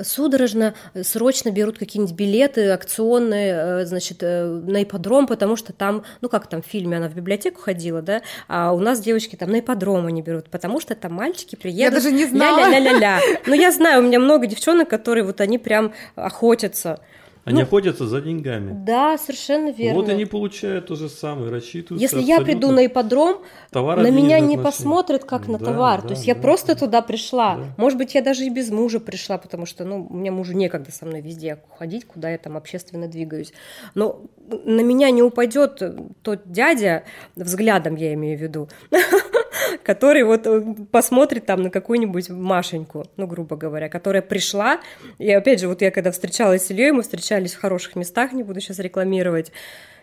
[0.04, 6.48] судорожно, срочно берут какие-нибудь билеты акционные, э, значит, на ипподром, потому что там, ну как
[6.48, 10.08] там в фильме, она в библиотеку ходила, да, а у нас девочки там на ипподром
[10.10, 11.80] не берут, потому что там мальчики приедут.
[11.80, 12.70] Я даже не знала.
[12.70, 13.20] Ля-ля-ля-ля.
[13.46, 17.00] Но я знаю, у меня много девчонок, которые вот они прям охотятся.
[17.48, 18.74] Они ну, охотятся за деньгами.
[18.86, 20.02] Да, совершенно верно.
[20.02, 22.02] Вот они получают то же самое, рассчитывают.
[22.02, 23.38] Если я приду на ипподром,
[23.72, 26.02] на меня не посмотрят как на да, товар.
[26.02, 26.80] Да, то есть да, я просто да.
[26.80, 27.56] туда пришла.
[27.56, 27.64] Да.
[27.78, 30.92] Может быть, я даже и без мужа пришла, потому что ну, у меня мужу некогда
[30.92, 33.54] со мной везде ходить, куда я там общественно двигаюсь.
[33.96, 34.24] Но
[34.66, 35.82] на меня не упадет
[36.24, 37.06] тот дядя,
[37.38, 38.68] взглядом я имею в виду,
[39.84, 44.80] который вот э, посмотрит там на какую-нибудь Машеньку, ну, грубо говоря, которая пришла,
[45.18, 48.44] и опять же, вот я когда встречалась с Ильей, мы встречались в хороших местах, не
[48.44, 49.52] буду сейчас рекламировать,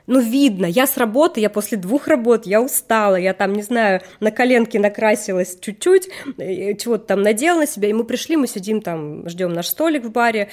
[0.07, 4.03] ну, видно, я с работы, я после двух работ, я устала, я там, не знаю,
[4.21, 8.83] на коленке накрасилась чуть-чуть, э, чего-то там надела на себя, и мы пришли, мы сидим
[8.83, 10.51] там, ждем наш столик в баре,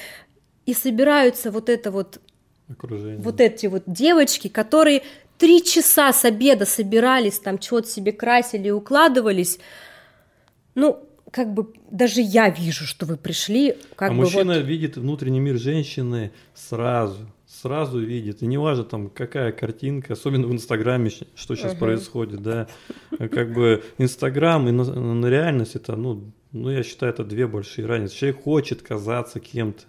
[0.64, 2.20] и собираются вот это вот,
[2.68, 3.18] Окружение.
[3.18, 5.02] вот эти вот девочки, которые
[5.42, 9.58] три часа с обеда собирались, там чего-то себе красили и укладывались,
[10.76, 14.64] ну, как бы даже я вижу, что вы пришли, как а бы мужчина вот...
[14.64, 18.42] видит внутренний мир женщины сразу, сразу видит.
[18.42, 21.80] И не важно там какая картинка, особенно в Инстаграме, что сейчас Мгм.
[21.80, 22.68] происходит, да.
[23.18, 27.84] Как бы Инстаграм и на, на реальность это, ну, ну, я считаю, это две большие
[27.84, 28.14] разницы.
[28.14, 29.82] Человек хочет казаться кем-то.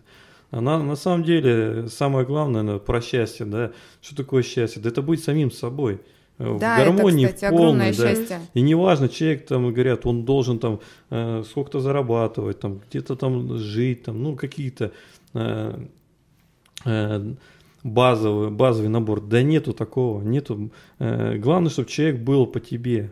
[0.54, 3.72] А на, самом деле самое главное про счастье, да.
[4.02, 4.80] Что такое счастье?
[4.80, 6.00] Да это быть самим собой.
[6.38, 8.16] э, В Да, гармонии это, кстати, огромное полной, да.
[8.16, 8.40] счастье.
[8.54, 14.04] И неважно, человек там говорят, он должен там э, сколько-то зарабатывать, там где-то там жить,
[14.04, 14.92] там, ну какие-то
[15.34, 15.86] э,
[16.86, 17.34] э,
[17.84, 19.22] базовый, базовый набор.
[19.22, 20.70] Да нету такого, нету.
[21.00, 23.12] Э, главное, чтобы человек был по тебе,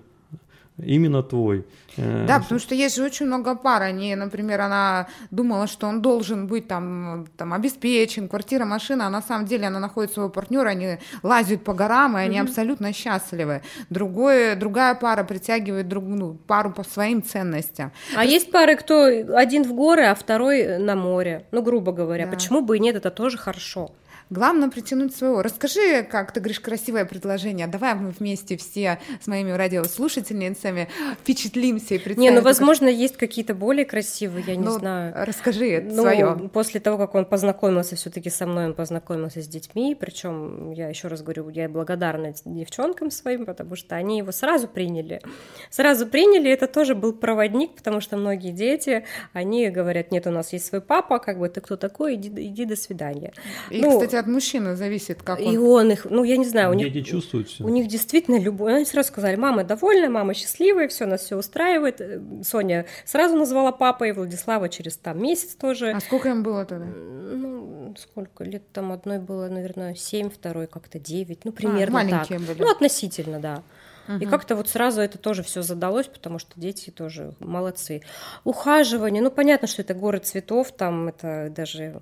[0.85, 1.65] именно твой.
[1.97, 3.81] Э, Да, потому что есть же очень много пар.
[3.81, 9.21] Они, например, она думала, что он должен быть там, там обеспечен, квартира, машина, а на
[9.21, 13.61] самом деле она находит своего партнера, они лазят по горам, и они абсолютно счастливы.
[13.89, 17.91] Другое, другая пара притягивает друг, ну, пару по своим ценностям.
[18.15, 21.45] А есть пары, кто один в горы, а второй на море.
[21.51, 22.25] Ну, грубо говоря.
[22.25, 22.31] Да.
[22.31, 23.91] Почему бы и нет, это тоже хорошо.
[24.31, 25.41] Главное притянуть своего.
[25.41, 27.67] Расскажи, как ты говоришь, красивое предложение.
[27.67, 30.87] Давай мы вместе все с моими радиослушательницами
[31.19, 32.21] впечатлимся и представим.
[32.21, 35.13] Не, ну, возможно, есть какие-то более красивые, я не Ну, знаю.
[35.17, 36.49] Расскажи Ну, свое.
[36.53, 41.09] после того, как он познакомился все-таки со мной, он познакомился с детьми, причем я еще
[41.09, 45.21] раз говорю, я благодарна девчонкам своим, потому что они его сразу приняли.
[45.69, 50.53] Сразу приняли, это тоже был проводник, потому что многие дети, они говорят, нет, у нас
[50.53, 53.33] есть свой папа, как бы ты кто такой, иди, иди до свидания.
[53.69, 55.85] И, ну, кстати, от мужчины зависит, как И он.
[55.87, 57.63] он их, ну, я не знаю, у них Дети чувствуют все.
[57.63, 58.73] у них действительно любовь.
[58.73, 61.99] Они сразу сказали, мама довольна, мама счастливая, все, нас все устраивает.
[61.99, 65.91] Э, Соня сразу назвала папой, Владислава через там месяц тоже.
[65.91, 66.85] А сколько им было тогда?
[66.85, 67.50] Ну,
[67.97, 72.47] сколько лет там одной было, наверное, семь, второй как-то девять, ну, примерно маленькие так.
[72.47, 72.61] были.
[72.61, 73.63] Ну, относительно, да.
[74.07, 74.29] И Мгм.
[74.29, 78.01] как-то вот сразу это тоже все задалось, потому что дети тоже молодцы.
[78.43, 82.01] Ухаживание, ну понятно, что это горы цветов, там это даже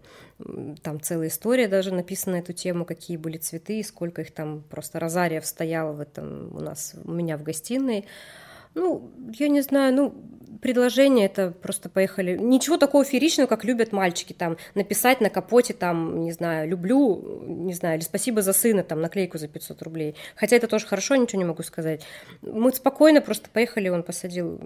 [0.81, 4.63] там целая история даже написана на эту тему, какие были цветы, и сколько их там
[4.69, 8.05] просто розариев стояло в этом у нас у меня в гостиной.
[8.75, 10.13] Ну, я не знаю, ну,
[10.61, 12.37] предложение это просто поехали.
[12.37, 17.73] Ничего такого фееричного, как любят мальчики, там, написать на капоте, там, не знаю, люблю, не
[17.73, 20.15] знаю, или спасибо за сына, там, наклейку за 500 рублей.
[20.35, 22.03] Хотя это тоже хорошо, ничего не могу сказать.
[22.41, 24.59] Мы спокойно просто поехали, он посадил,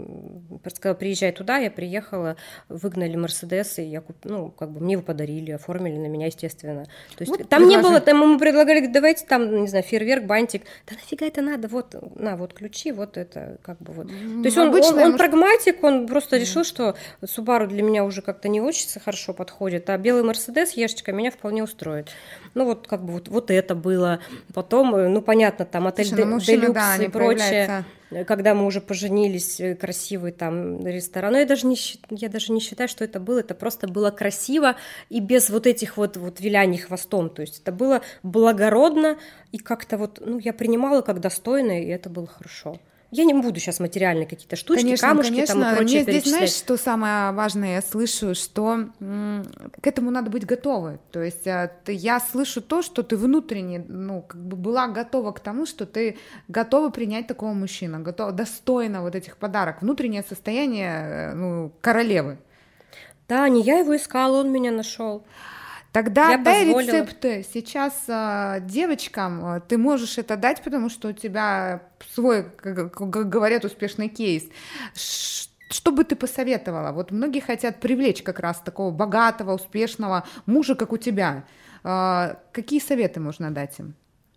[0.74, 2.36] сказал, приезжай туда, я приехала,
[2.70, 4.18] выгнали Мерседес, и я куп...
[4.24, 6.86] ну, как бы мне его подарили, оформили на меня, естественно.
[7.16, 10.26] То есть Вот там не предложи- было, там ему предлагали, давайте там, не знаю, фейерверк,
[10.26, 10.64] бантик.
[10.88, 11.68] Да нафига это надо?
[11.68, 14.08] Вот, на, вот ключи, вот это, как бы вот.
[14.08, 14.14] То
[14.46, 18.22] есть он, он, Обычная он муж- прагматик, он просто решил, что Subaru для меня уже
[18.22, 22.10] как-то не очень хорошо подходит, а белый Мерседес Ешечка меня вполне устроит.
[22.54, 24.20] Ну вот как бы вот, вот это было.
[24.54, 27.38] Потом, э, ну понятно, там отель Слушай, ну, мужчины, Делюкс да, и прочее.
[27.38, 27.86] проявляются.
[28.12, 31.34] Э, Когда мы уже поженились, э, красивый там ресторан.
[31.34, 31.76] Но я даже не,
[32.12, 33.40] я даже не считаю, что это было.
[33.40, 34.76] Это просто было красиво
[35.10, 37.30] и без вот этих вот, вот виляний хвостом.
[37.32, 39.18] То есть это было благородно
[39.52, 42.78] и как-то вот, ну, я принимала как достойно, и это было хорошо.
[43.16, 45.54] Я не буду сейчас материальные какие-то штучки, конечно, камушки конечно.
[45.54, 50.32] там и прочее Мне здесь, знаешь, что самое важное, я слышу, что к этому надо
[50.32, 51.00] быть готовы.
[51.12, 55.40] То есть ты- я слышу то, что ты внутренне, ну, как бы была готова к
[55.42, 59.84] тому, что ты готова принять такого мужчину, готова, достойна вот этих подарок.
[59.84, 62.40] Внутреннее состояние, э, ну, королевы.
[63.30, 65.24] Да, не я его искала, он меня нашел.
[65.94, 66.88] Тогда Я дай позволила.
[66.92, 69.46] рецепты сейчас а, девочкам.
[69.46, 74.44] а, Ты можешь это дать, потому что у тебя свой, как говорят, успешный кейс.
[74.96, 76.92] Что бы ты посоветовала?
[76.92, 81.46] Вот многие хотят привлечь как раз такого богатого, успешного мужа, как у тебя.
[81.84, 83.94] А, Какие советы можно дать им?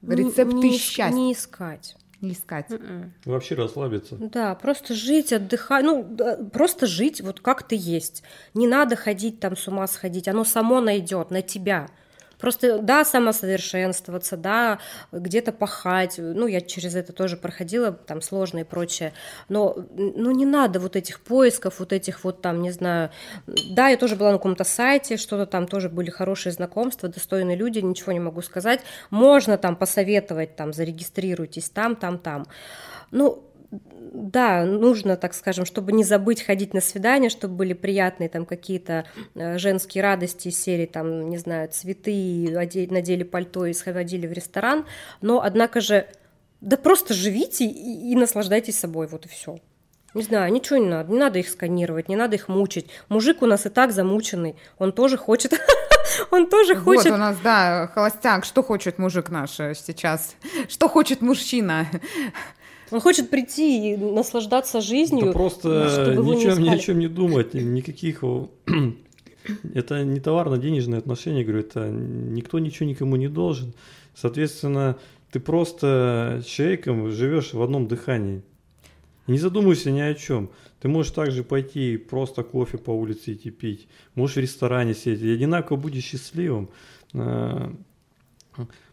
[0.06, 1.16] Рецепты не, не, счастья.
[1.16, 1.96] Не искать.
[2.20, 2.70] Не искать.
[2.70, 3.12] М-м.
[3.24, 4.16] Вообще расслабиться.
[4.16, 8.22] Да, просто жить, отдыхать, ну, да, просто жить вот как ты есть.
[8.54, 11.88] Не надо ходить там с ума сходить, оно само найдет на тебя.
[12.38, 14.78] Просто, да, самосовершенствоваться, да,
[15.12, 19.12] где-то пахать, ну, я через это тоже проходила, там, сложно и прочее,
[19.48, 23.10] но, ну, не надо вот этих поисков, вот этих вот там, не знаю,
[23.46, 27.78] да, я тоже была на каком-то сайте, что-то там тоже были хорошие знакомства, достойные люди,
[27.78, 32.46] ничего не могу сказать, можно там посоветовать, там, зарегистрируйтесь там, там, там,
[33.10, 38.46] ну, да, нужно, так скажем, чтобы не забыть ходить на свидания, чтобы были приятные там
[38.46, 44.32] какие-то э, женские радости из серии, там, не знаю, цветы, надели пальто и сходили в
[44.32, 44.86] ресторан,
[45.20, 46.06] но, однако же,
[46.60, 49.58] да просто живите и, и наслаждайтесь собой, вот и все.
[50.14, 52.88] Не знаю, ничего не надо, не надо их сканировать, не надо их мучить.
[53.10, 55.52] Мужик у нас и так замученный, он тоже хочет
[56.30, 57.06] он тоже хочет...
[57.06, 58.44] Вот у нас, да, холостяк.
[58.44, 60.36] Что хочет мужик наш э, сейчас?
[60.68, 61.86] Что хочет мужчина?
[62.90, 65.26] Он хочет прийти и наслаждаться жизнью.
[65.26, 68.22] Да просто ничем, ни о чем не думать, никаких...
[69.74, 73.74] Это не товарно-денежные отношения, говорю, это никто ничего никому не должен.
[74.12, 74.98] Соответственно,
[75.30, 78.42] ты просто человеком живешь в одном дыхании.
[79.26, 80.50] Не задумывайся ни о чем.
[80.80, 85.32] Ты можешь также пойти просто кофе по улице идти пить, можешь в ресторане сидеть, и
[85.32, 86.68] одинаково будешь счастливым.
[87.14, 87.72] А,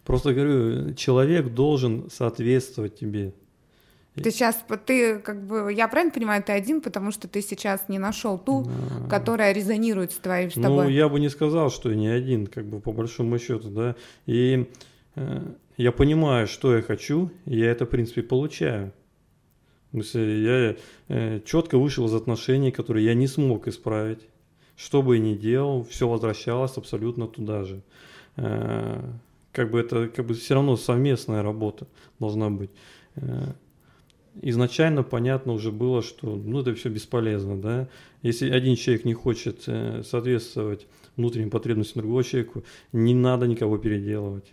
[0.06, 3.34] просто говорю, человек должен соответствовать тебе.
[4.16, 7.98] Ты сейчас, ты как бы, я правильно понимаю, ты один, потому что ты сейчас не
[7.98, 9.10] нашел ту, а...
[9.10, 10.86] которая резонирует с твоим с тобой.
[10.86, 13.96] Ну, я бы не сказал, что я не один, как бы по большому счету, да.
[14.28, 14.70] И
[15.16, 15.42] э,
[15.78, 18.94] я понимаю, что я хочу, и я это, в принципе, получаю.
[19.92, 20.76] То есть я
[21.08, 24.28] э, четко вышел из отношений, которые я не смог исправить.
[24.76, 27.82] Что бы я ни делал, все возвращалось абсолютно туда же.
[28.36, 29.02] Э,
[29.52, 31.88] как бы это как бы все равно совместная работа
[32.20, 32.72] должна быть.
[34.42, 37.62] Изначально понятно уже было, что ну, это все бесполезно.
[37.62, 37.88] Да?
[38.22, 44.52] Если один человек не хочет э, соответствовать внутренним потребностям другого человека, не надо никого переделывать.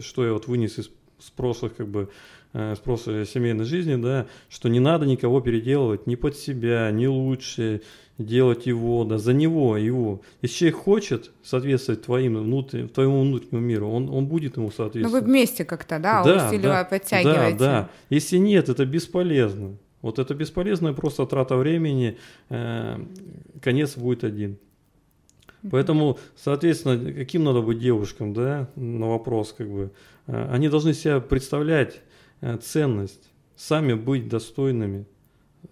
[0.00, 2.10] Что я вот вынес из с прошлых как бы
[2.52, 7.06] э, с прошлой семейной жизни, да, что не надо никого переделывать ни под себя, ни
[7.06, 7.82] лучше
[8.18, 10.22] делать его, да, за него, его.
[10.42, 15.12] Если человек хочет соответствовать твоим внутренним, твоему внутреннему миру, он, он будет ему соответствовать.
[15.12, 17.58] Но вы вместе как-то, да, да усиливая, да, подтягиваете.
[17.58, 17.90] Да, да.
[18.10, 19.76] Если нет, это бесполезно.
[20.00, 22.18] Вот это бесполезная просто трата времени,
[22.50, 22.98] э,
[23.62, 24.58] конец будет один.
[25.70, 29.92] Поэтому, соответственно, каким надо быть девушкам, да, на вопрос, как бы,
[30.26, 32.02] э, они должны себя представлять
[32.42, 35.06] э, ценность, сами быть достойными,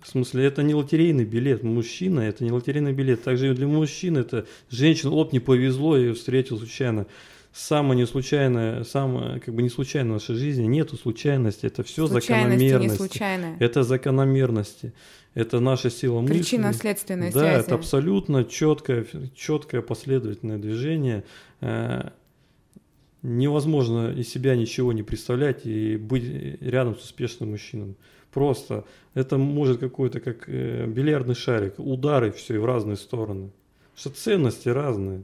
[0.00, 1.62] в смысле, это не лотерейный билет.
[1.62, 3.22] Мужчина– это не лотерейный билет.
[3.22, 7.06] Также и для мужчин это женщина, оп, не повезло, я ее встретил случайно.
[7.52, 11.66] Самое не случайное, самое как бы не случайно в нашей жизни нету случайности.
[11.66, 13.12] Это все закономерности.
[13.60, 14.94] Это закономерности.
[15.34, 16.38] Это наша сила мысли.
[16.38, 17.54] Причинно-следственная да, связь.
[17.54, 21.24] Да, это абсолютно четкое, четкое последовательное движение.
[21.60, 22.10] Э,
[23.22, 26.24] невозможно из себя ничего не представлять и быть
[26.60, 27.96] рядом с успешным мужчиной.
[28.32, 33.50] Просто это может какой-то как э, бильярдный шарик, удары все и в разные стороны.
[33.94, 35.22] Что ценности разные.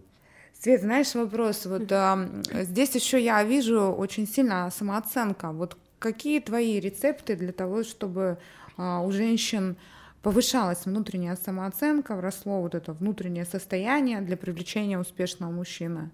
[0.60, 1.66] Свет, знаешь, вопрос.
[1.66, 5.52] Вот а, здесь еще я вижу очень сильно самооценка.
[5.52, 8.38] Вот какие твои рецепты для того, чтобы
[8.76, 9.76] а, у женщин
[10.20, 16.10] повышалась внутренняя самооценка, росло вот это внутреннее состояние для привлечения успешного мужчины?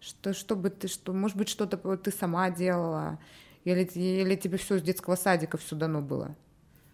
[0.00, 3.18] Что, чтобы ты, что, может быть, что-то ты сама делала,
[3.64, 6.34] или, или тебе все с детского садика все дано было?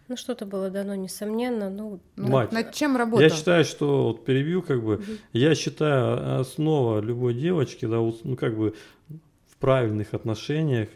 [0.09, 1.69] Ну, что-то было дано, несомненно.
[1.69, 3.23] Ну, Мать, над чем работал?
[3.23, 5.03] Я считаю, что, вот перебью, как бы, угу.
[5.33, 8.75] я считаю, основа любой девочки, да, ну, как бы,
[9.09, 10.89] в правильных отношениях,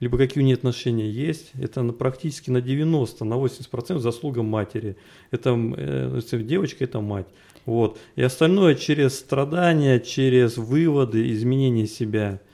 [0.00, 4.96] либо какие у нее отношения есть, это практически на 90, на 80% заслуга матери.
[5.30, 7.26] Это э, девочка, это мать.
[7.64, 8.00] Вот.
[8.16, 12.40] И остальное через страдания, через выводы, изменение себя–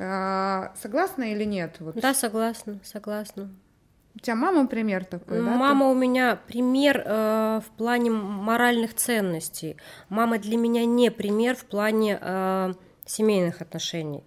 [0.00, 1.76] согласна или нет?
[1.80, 1.96] Вот.
[1.96, 3.50] Да, согласна, согласна.
[4.14, 5.42] У тебя мама пример такой, да?
[5.42, 5.90] Мама ты?
[5.90, 9.76] у меня пример э, в плане моральных ценностей.
[10.08, 12.72] Мама для меня не пример в плане э,
[13.06, 14.24] семейных отношений.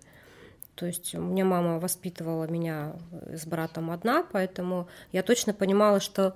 [0.75, 2.93] То есть у меня мама воспитывала меня
[3.31, 6.33] с братом одна, поэтому я точно понимала, что а,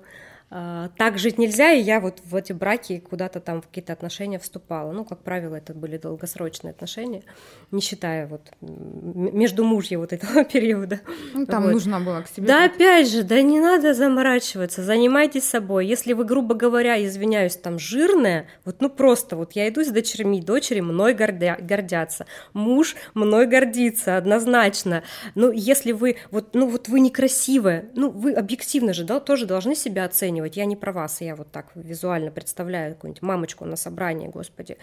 [0.50, 4.92] так жить нельзя, и я вот в эти браки куда-то там в какие-то отношения вступала.
[4.92, 7.22] Ну, как правило, это были долгосрочные отношения,
[7.70, 11.00] не считая вот между мужья вот этого периода.
[11.34, 11.72] Ну, там вот.
[11.72, 12.46] нужно было к себе.
[12.46, 15.86] Да, опять же, да не надо заморачиваться, занимайтесь собой.
[15.86, 20.40] Если вы, грубо говоря, извиняюсь, там жирная, вот ну просто вот я иду с дочерьми,
[20.40, 22.24] дочери мной гордя, гордятся,
[22.54, 25.02] муж мной гордится, однозначно.
[25.34, 29.74] Ну, если вы, вот, ну вот вы некрасивая, ну вы объективно же, да, тоже должны
[29.74, 30.56] себя оценивать оценивать.
[30.56, 34.76] Я не про вас, я вот так визуально представляю какую-нибудь мамочку на собрании, господи,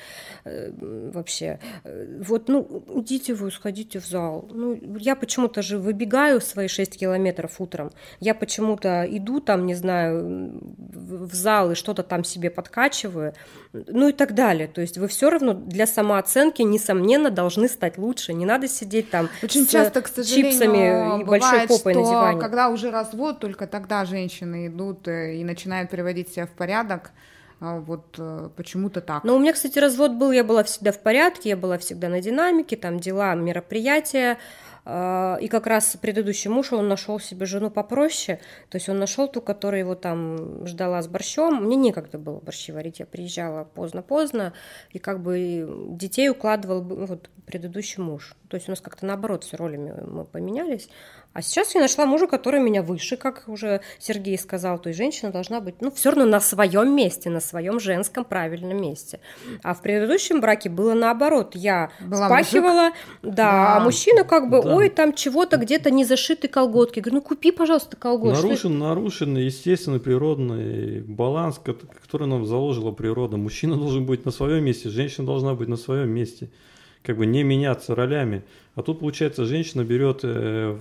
[0.45, 0.71] э,
[1.13, 1.59] вообще.
[1.83, 4.47] Э, вот, ну, идите вы, сходите в зал.
[4.51, 10.61] Ну, я почему-то же выбегаю свои 6 километров утром, я почему-то иду там, не знаю,
[10.93, 13.33] в зал и что-то там себе подкачиваю,
[13.73, 14.67] ну и так далее.
[14.67, 18.33] То есть вы все равно для самооценки, несомненно, должны стать лучше.
[18.33, 22.01] Не надо сидеть там Очень с часто, к сожалению, чипсами и бывает, большой попой что
[22.01, 22.39] на диване.
[22.39, 27.11] когда уже развод, только тогда женщины идут э, и начинают приводить себя в порядок.
[27.61, 29.23] А Вот э, почему-то так.
[29.23, 32.21] Но у меня, кстати, развод был, я была всегда в порядке, я была всегда на
[32.21, 34.37] динамике, там дела, мероприятия.
[34.87, 38.39] А, И как раз предыдущий муж, он нашел себе жену попроще,
[38.69, 41.63] то есть он нашел ту, которая его там ждала с борщом.
[41.63, 44.53] Мне некогда было борщи варить, я приезжала поздно-поздно,
[44.91, 48.35] и как бы детей укладывал вот, предыдущий муж.
[48.55, 50.87] То есть у нас как-то наоборот все ролями мы поменялись.
[51.33, 54.79] А сейчас я нашла мужа, который меня выше, как уже Сергей сказал.
[54.79, 58.81] То есть женщина должна быть, ну, все равно на своем месте, на своем женском правильном
[58.81, 59.19] месте.
[59.61, 61.53] А в предыдущем браке было наоборот.
[61.53, 62.91] Я Была впахивала,
[63.21, 63.75] да, Да.
[63.75, 64.73] а мужчина как бы, Да.
[64.73, 67.01] ой, там чего-то где-то не зашиты колготки.
[67.01, 68.41] Говорю, ну купи, пожалуйста, колготки.
[68.41, 73.35] Нарушен, нарушен естественный природный баланс, ко- который нам заложила природа.
[73.35, 76.49] Мужчина должен быть на своем месте, женщина должна быть на своем месте.
[77.05, 78.43] Как бы не меняться ролями.
[78.75, 80.77] А тут, получается, женщина берет э,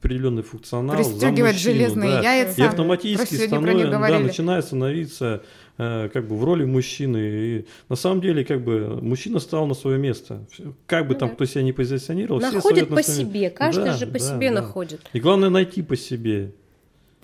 [0.00, 2.32] определенный функционал за Пристегивать мужчину, железные да.
[2.34, 2.60] яйца.
[2.60, 5.42] И автоматически Про сегодня про них станов- да, начинает становиться
[5.78, 7.16] э, как бы в роли мужчины.
[7.18, 10.44] И на самом деле, как бы мужчина стал на свое место.
[10.86, 11.34] Как бы Ну там да.
[11.36, 14.18] кто себя не позиционировал, все Находит на по своем- себе, каждый Да, же по да,
[14.18, 14.60] себе да.
[14.62, 15.00] находит.
[15.12, 16.52] И главное найти по себе.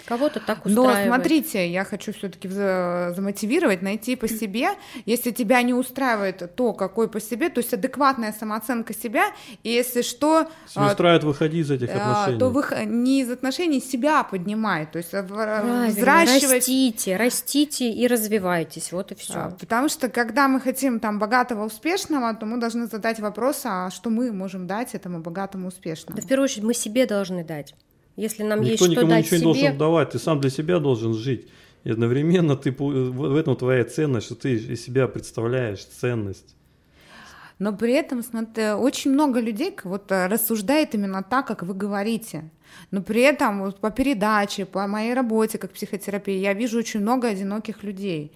[0.07, 1.07] Кого-то так Но устраивает.
[1.07, 4.71] смотрите, я хочу все-таки замотивировать, найти по себе.
[5.07, 9.27] Если тебя не устраивает то, какой по себе, то есть адекватная самооценка себя,
[9.63, 12.39] и если что, Если а, устраивает, выходи из этих а, отношений.
[12.39, 16.53] то вы не из отношений себя поднимай, то есть а, Правильно, взращивать.
[16.53, 19.35] растите, растите и развивайтесь, вот и все.
[19.35, 23.91] А, Потому что когда мы хотим там богатого, успешного, то мы должны задать вопрос, а
[23.91, 26.17] что мы можем дать этому богатому, успешному?
[26.17, 27.75] Да, в первую очередь мы себе должны дать.
[28.17, 30.51] Если нам Никто есть что никому дать ничего не себе, должен давать, ты сам для
[30.51, 31.49] себя должен жить.
[31.85, 36.57] И одновременно ты в этом твоя ценность, что ты из себя представляешь ценность.
[37.59, 42.51] Но при этом, смотри, очень много людей вот э, рассуждает именно так, как вы говорите.
[42.91, 47.29] Но при этом вот по передаче, по моей работе как психотерапии, я вижу очень много
[47.29, 48.33] одиноких людей.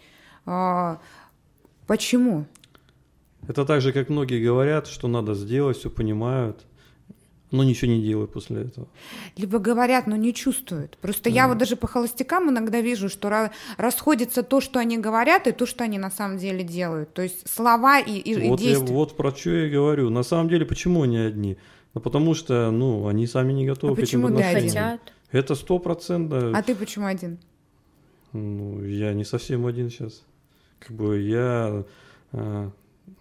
[0.47, 1.01] А,
[1.89, 2.45] Почему?
[3.49, 6.67] Это так же, как многие говорят, что надо сделать, все понимают,
[7.51, 8.89] но ничего не делают после этого.
[9.37, 10.99] Либо говорят, но не чувствуют.
[10.99, 15.47] Просто я вот даже по холостякам иногда вижу, что ра- расходится то, что они говорят,
[15.47, 17.13] и то, что они на самом деле делают.
[17.15, 18.95] То есть слова и, и- и вот, я, действия.
[18.95, 20.11] вот про что я и говорю.
[20.11, 21.57] На самом деле, почему они одни?
[21.95, 24.39] Ну, потому что, ну, они сами не готовы А к этим почему один?
[24.39, 24.69] отношениям.
[24.99, 25.13] хотят.
[25.33, 26.55] Это сто процентов.
[26.55, 27.39] А ты почему один?
[28.33, 30.23] Ну, я не совсем один сейчас.
[30.81, 31.85] Как бы я,
[32.33, 32.71] э,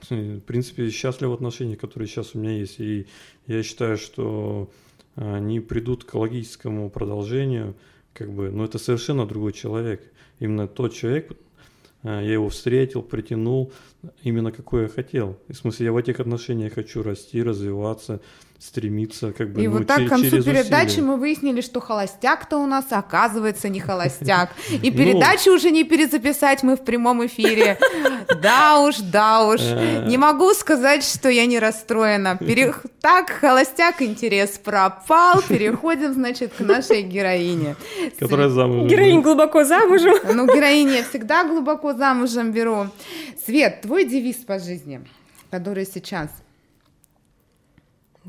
[0.10, 2.80] в принципе, счастлив в отношениях, которые сейчас у меня есть.
[2.80, 3.08] И
[3.48, 4.70] я считаю, что
[5.16, 7.76] они придут к логическому продолжению.
[8.14, 10.02] Как бы, но это совершенно другой человек.
[10.40, 11.34] Именно тот человек,
[12.04, 13.72] э, я его встретил, притянул,
[14.24, 15.38] именно какой я хотел.
[15.48, 18.20] И в смысле, я в этих отношениях хочу расти, развиваться,
[18.60, 21.04] стремиться, как бы, И ну, вот так к концу через передачи усилия.
[21.08, 24.50] мы выяснили, что холостяк-то у нас оказывается не холостяк.
[24.70, 24.98] И Ну.
[24.98, 27.78] передачу уже не перезаписать мы в прямом эфире.
[28.42, 29.62] Да уж, да уж.
[29.62, 30.06] Э.
[30.08, 32.38] Не могу сказать, что я не расстроена.
[33.02, 35.42] Так, холостяк, интерес пропал.
[35.48, 37.76] Переходим, значит, к нашей героине.
[38.20, 38.88] Которая замужем.
[38.88, 40.16] Героинь глубоко замужем.
[40.34, 42.88] Ну, героиню я всегда глубоко замужем беру.
[43.46, 45.02] Свет, твой девиз по жизни,
[45.52, 46.30] который сейчас?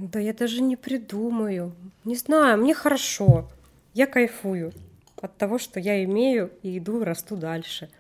[0.01, 1.74] Да я даже не придумаю.
[2.05, 3.49] Не знаю, мне хорошо.
[3.94, 4.72] Я кайфую
[5.20, 7.90] от того, что я имею, и иду, расту дальше.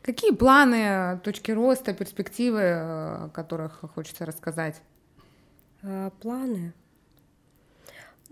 [0.00, 4.80] Какие планы, точки роста, перспективы, э, о которых хочется рассказать?
[5.82, 6.72] А, планы?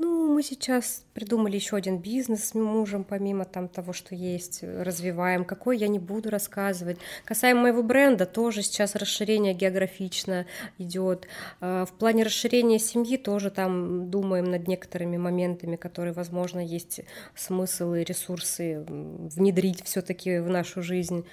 [0.03, 4.83] Ну, мы сейчас придумали еще один бизнес с мужем, помимо там того, что есть, э,
[4.83, 5.45] развиваем.
[5.45, 6.97] Какой я не буду рассказывать.
[7.27, 10.47] Касаемо моего бренда, тоже сейчас расширение географично
[10.79, 11.29] идет.
[11.61, 17.03] А, В плане расширения семьи тоже там думаем над некоторыми моментами, которые, возможно, есть
[17.35, 21.27] смысл и ресурсы внедрить все-таки в нашу жизнь.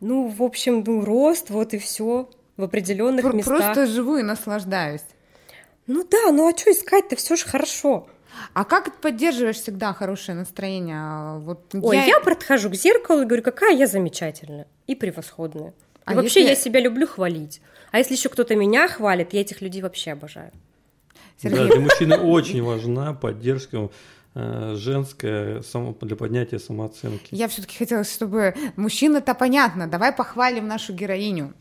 [0.00, 3.60] Ну, в общем, ну, рост, вот и все в определенных Про- местах.
[3.74, 5.04] Просто живу и наслаждаюсь.
[5.92, 8.08] Ну да, ну а что искать-то, все же хорошо.
[8.54, 10.96] А как ты поддерживаешь всегда хорошее настроение?
[11.00, 15.70] А, Вот Ой, я, подхожу к зеркалу и говорю, какая я замечательная и превосходная.
[15.70, 15.72] И
[16.04, 17.60] А вообще если- я себя люблю хвалить.
[17.90, 20.52] А если еще кто-то меня хвалит, я этих людей вообще обожаю.
[21.42, 21.58] Сергей?
[21.58, 23.90] Да, для мужчины очень важна поддержка
[24.34, 27.28] женское само, для поднятия самооценки.
[27.32, 31.52] Я все-таки хотела, чтобы мужчина-то понятно, давай похвалим нашу героиню.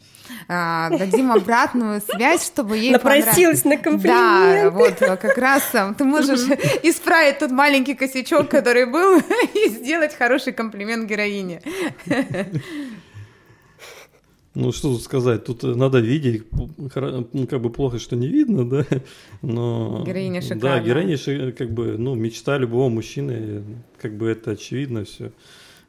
[0.47, 4.05] А, дадим обратную связь, чтобы ей Напросилась на комплимент.
[4.05, 5.63] Да, вот как раз
[5.97, 6.41] ты можешь
[6.83, 9.19] исправить тот маленький косячок, который был,
[9.55, 11.61] и сделать хороший комплимент героине.
[14.59, 18.85] Ну, что тут сказать, тут надо видеть, ну, как бы плохо, что не видно, да,
[19.41, 20.03] но...
[20.05, 20.61] Героиня шикарная.
[20.61, 23.63] Да, героиня, как бы, ну, мечта любого мужчины,
[24.01, 25.31] как бы это очевидно все.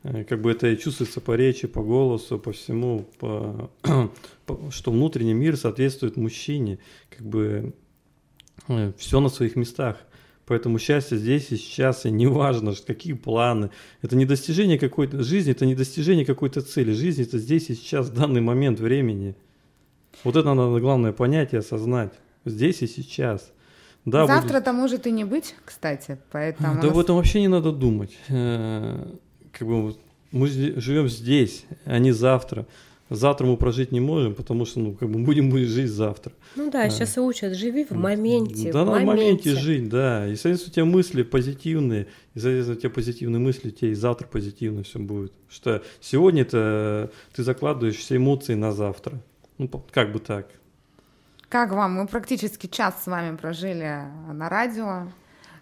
[0.05, 3.71] Э, как бы это и чувствуется по речи, по голосу, по всему, по,
[4.47, 6.79] по, что внутренний мир соответствует мужчине,
[7.11, 7.75] как бы
[8.69, 9.97] э, все на своих местах.
[10.51, 13.71] Поэтому счастье здесь и сейчас, и неважно, какие планы.
[14.03, 16.91] Это не достижение какой-то жизни, это не достижение какой-то цели.
[16.91, 19.37] Жизнь это здесь и сейчас, в данный момент времени.
[20.25, 22.15] Вот это надо главное понять и осознать.
[22.45, 23.53] Здесь и сейчас.
[24.05, 24.81] Да, Завтра-то будет...
[24.81, 26.75] может и не быть, кстати, поэтому...
[26.75, 26.85] Да нас...
[26.91, 28.19] об этом вообще не надо думать.
[28.29, 29.07] Э,
[29.53, 29.95] как бы
[30.33, 32.67] мы живем здесь, а не завтра.
[33.11, 36.33] Завтра мы прожить не можем, потому что, ну, как бы будем жить завтра.
[36.55, 36.91] Ну да, а.
[36.91, 38.73] сейчас и учат, живи в моменте.
[38.73, 39.07] Да, в моменте.
[39.07, 40.29] моменте жить, да.
[40.29, 43.95] И, соответственно, у тебя мысли позитивные, и, соответственно, у тебя позитивные мысли, у тебя и
[43.95, 45.33] завтра позитивно все будет.
[45.49, 49.21] Что сегодня это ты закладываешь все эмоции на завтра.
[49.59, 50.47] Ну, как бы так.
[51.49, 51.95] Как вам?
[51.95, 55.09] Мы практически час с вами прожили на радио.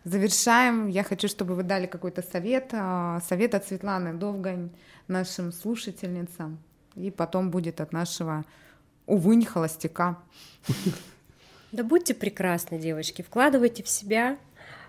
[0.04, 0.88] Завершаем.
[0.88, 4.68] Я хочу, чтобы вы дали какой-то совет, а, совет от Светланы Довгань
[5.08, 6.58] нашим слушательницам.
[6.94, 8.44] И потом будет от нашего,
[9.06, 10.18] увынь, холостяка.
[11.70, 14.38] Да будьте прекрасны, девочки, вкладывайте в себя,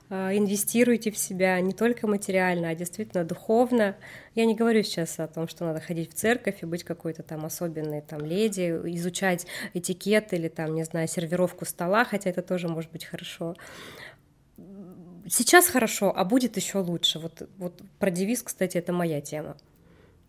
[0.10, 3.97] а, инвестируйте в себя не только материально, а действительно духовно.
[4.34, 7.45] Я не говорю сейчас о том, что надо ходить в церковь и быть какой-то там
[7.45, 12.91] особенной там леди, изучать этикет или там, не знаю, сервировку стола, хотя это тоже может
[12.91, 13.56] быть хорошо
[15.30, 17.20] сейчас хорошо, а будет еще лучше.
[17.20, 19.58] Вот, вот про девиз, кстати, это моя тема.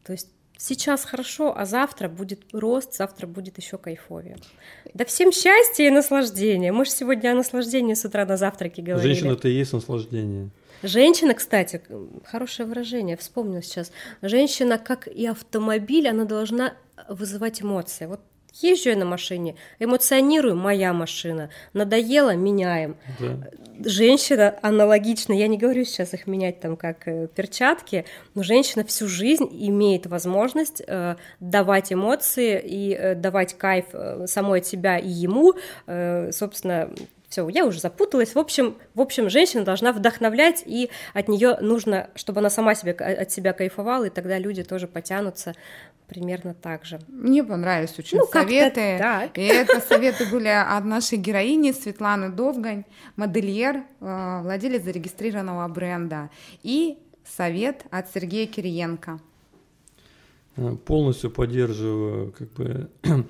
[0.05, 0.29] То есть
[0.61, 4.37] сейчас хорошо, а завтра будет рост, завтра будет еще кайфовее.
[4.93, 6.71] Да всем счастья и наслаждения.
[6.71, 9.15] Мы же сегодня о наслаждении с утра на завтраке говорили.
[9.15, 10.51] Женщина это и есть наслаждение.
[10.83, 11.83] Женщина, кстати,
[12.25, 13.91] хорошее выражение, вспомнила сейчас.
[14.23, 16.75] Женщина, как и автомобиль, она должна
[17.09, 18.07] вызывать эмоции.
[18.07, 18.21] Вот
[18.61, 21.51] Езжу я на машине, эмоционирую, моя машина.
[21.73, 22.97] Надоело, меняем.
[23.19, 23.51] Да.
[23.83, 29.09] Женщина аналогично, я не говорю сейчас их менять там как э, перчатки, но женщина всю
[29.09, 35.09] жизнь имеет возможность э, давать эмоции и э, давать кайф э, самой от себя и
[35.09, 35.55] ему,
[35.87, 36.91] э, собственно,
[37.31, 38.35] все, я уже запуталась.
[38.35, 42.91] В общем, в общем, женщина должна вдохновлять, и от нее нужно, чтобы она сама себе,
[42.93, 45.55] от себя кайфовала, и тогда люди тоже потянутся
[46.11, 46.99] примерно так же.
[47.09, 48.97] Мне понравились очень ну, советы.
[48.99, 49.39] Так.
[49.39, 52.85] И это советы были от нашей героини Светланы Довгань,
[53.17, 56.31] модельер, э, владелец зарегистрированного бренда.
[56.65, 59.21] И совет от Сергея Кириенко.
[60.57, 62.91] Э, полностью поддерживаю как бы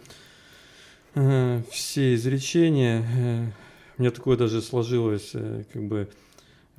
[1.14, 3.52] э, все изречения.
[3.98, 5.32] У меня такое даже сложилось
[5.72, 6.08] как бы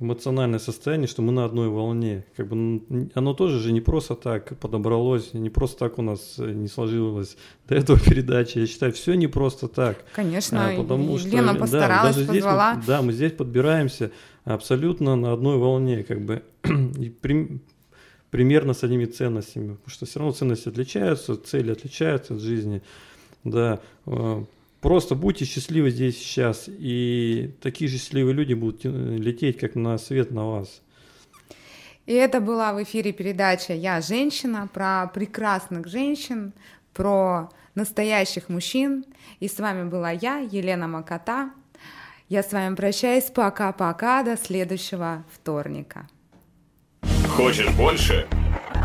[0.02, 2.24] эмоциональное состояние, что мы на одной волне.
[2.36, 6.50] Как бы оно тоже же не просто так подобралось, не просто так у нас э,
[6.52, 7.36] не сложилось
[7.68, 8.58] до этого передачи.
[8.58, 10.04] Я считаю, все не просто так.
[10.14, 12.74] Конечно, а, потому что Лена постаралась, да, даже позвала.
[12.74, 14.10] Здесь мы, да, мы здесь подбираемся
[14.44, 16.42] абсолютно на одной волне, как бы
[16.98, 17.60] и при,
[18.30, 22.82] примерно с одними ценностями, потому что все равно ценности отличаются, цели отличаются от жизни,
[23.44, 23.80] да.
[24.82, 29.96] Э, Просто будьте счастливы здесь сейчас, и такие же счастливые люди будут лететь, как на
[29.98, 30.82] свет на вас.
[32.06, 36.52] И это была в эфире передача «Я женщина» про прекрасных женщин,
[36.94, 39.04] про настоящих мужчин.
[39.38, 41.50] И с вами была я, Елена Макота.
[42.28, 43.30] Я с вами прощаюсь.
[43.30, 44.22] Пока-пока.
[44.24, 46.08] До следующего вторника.
[47.28, 48.26] Хочешь больше?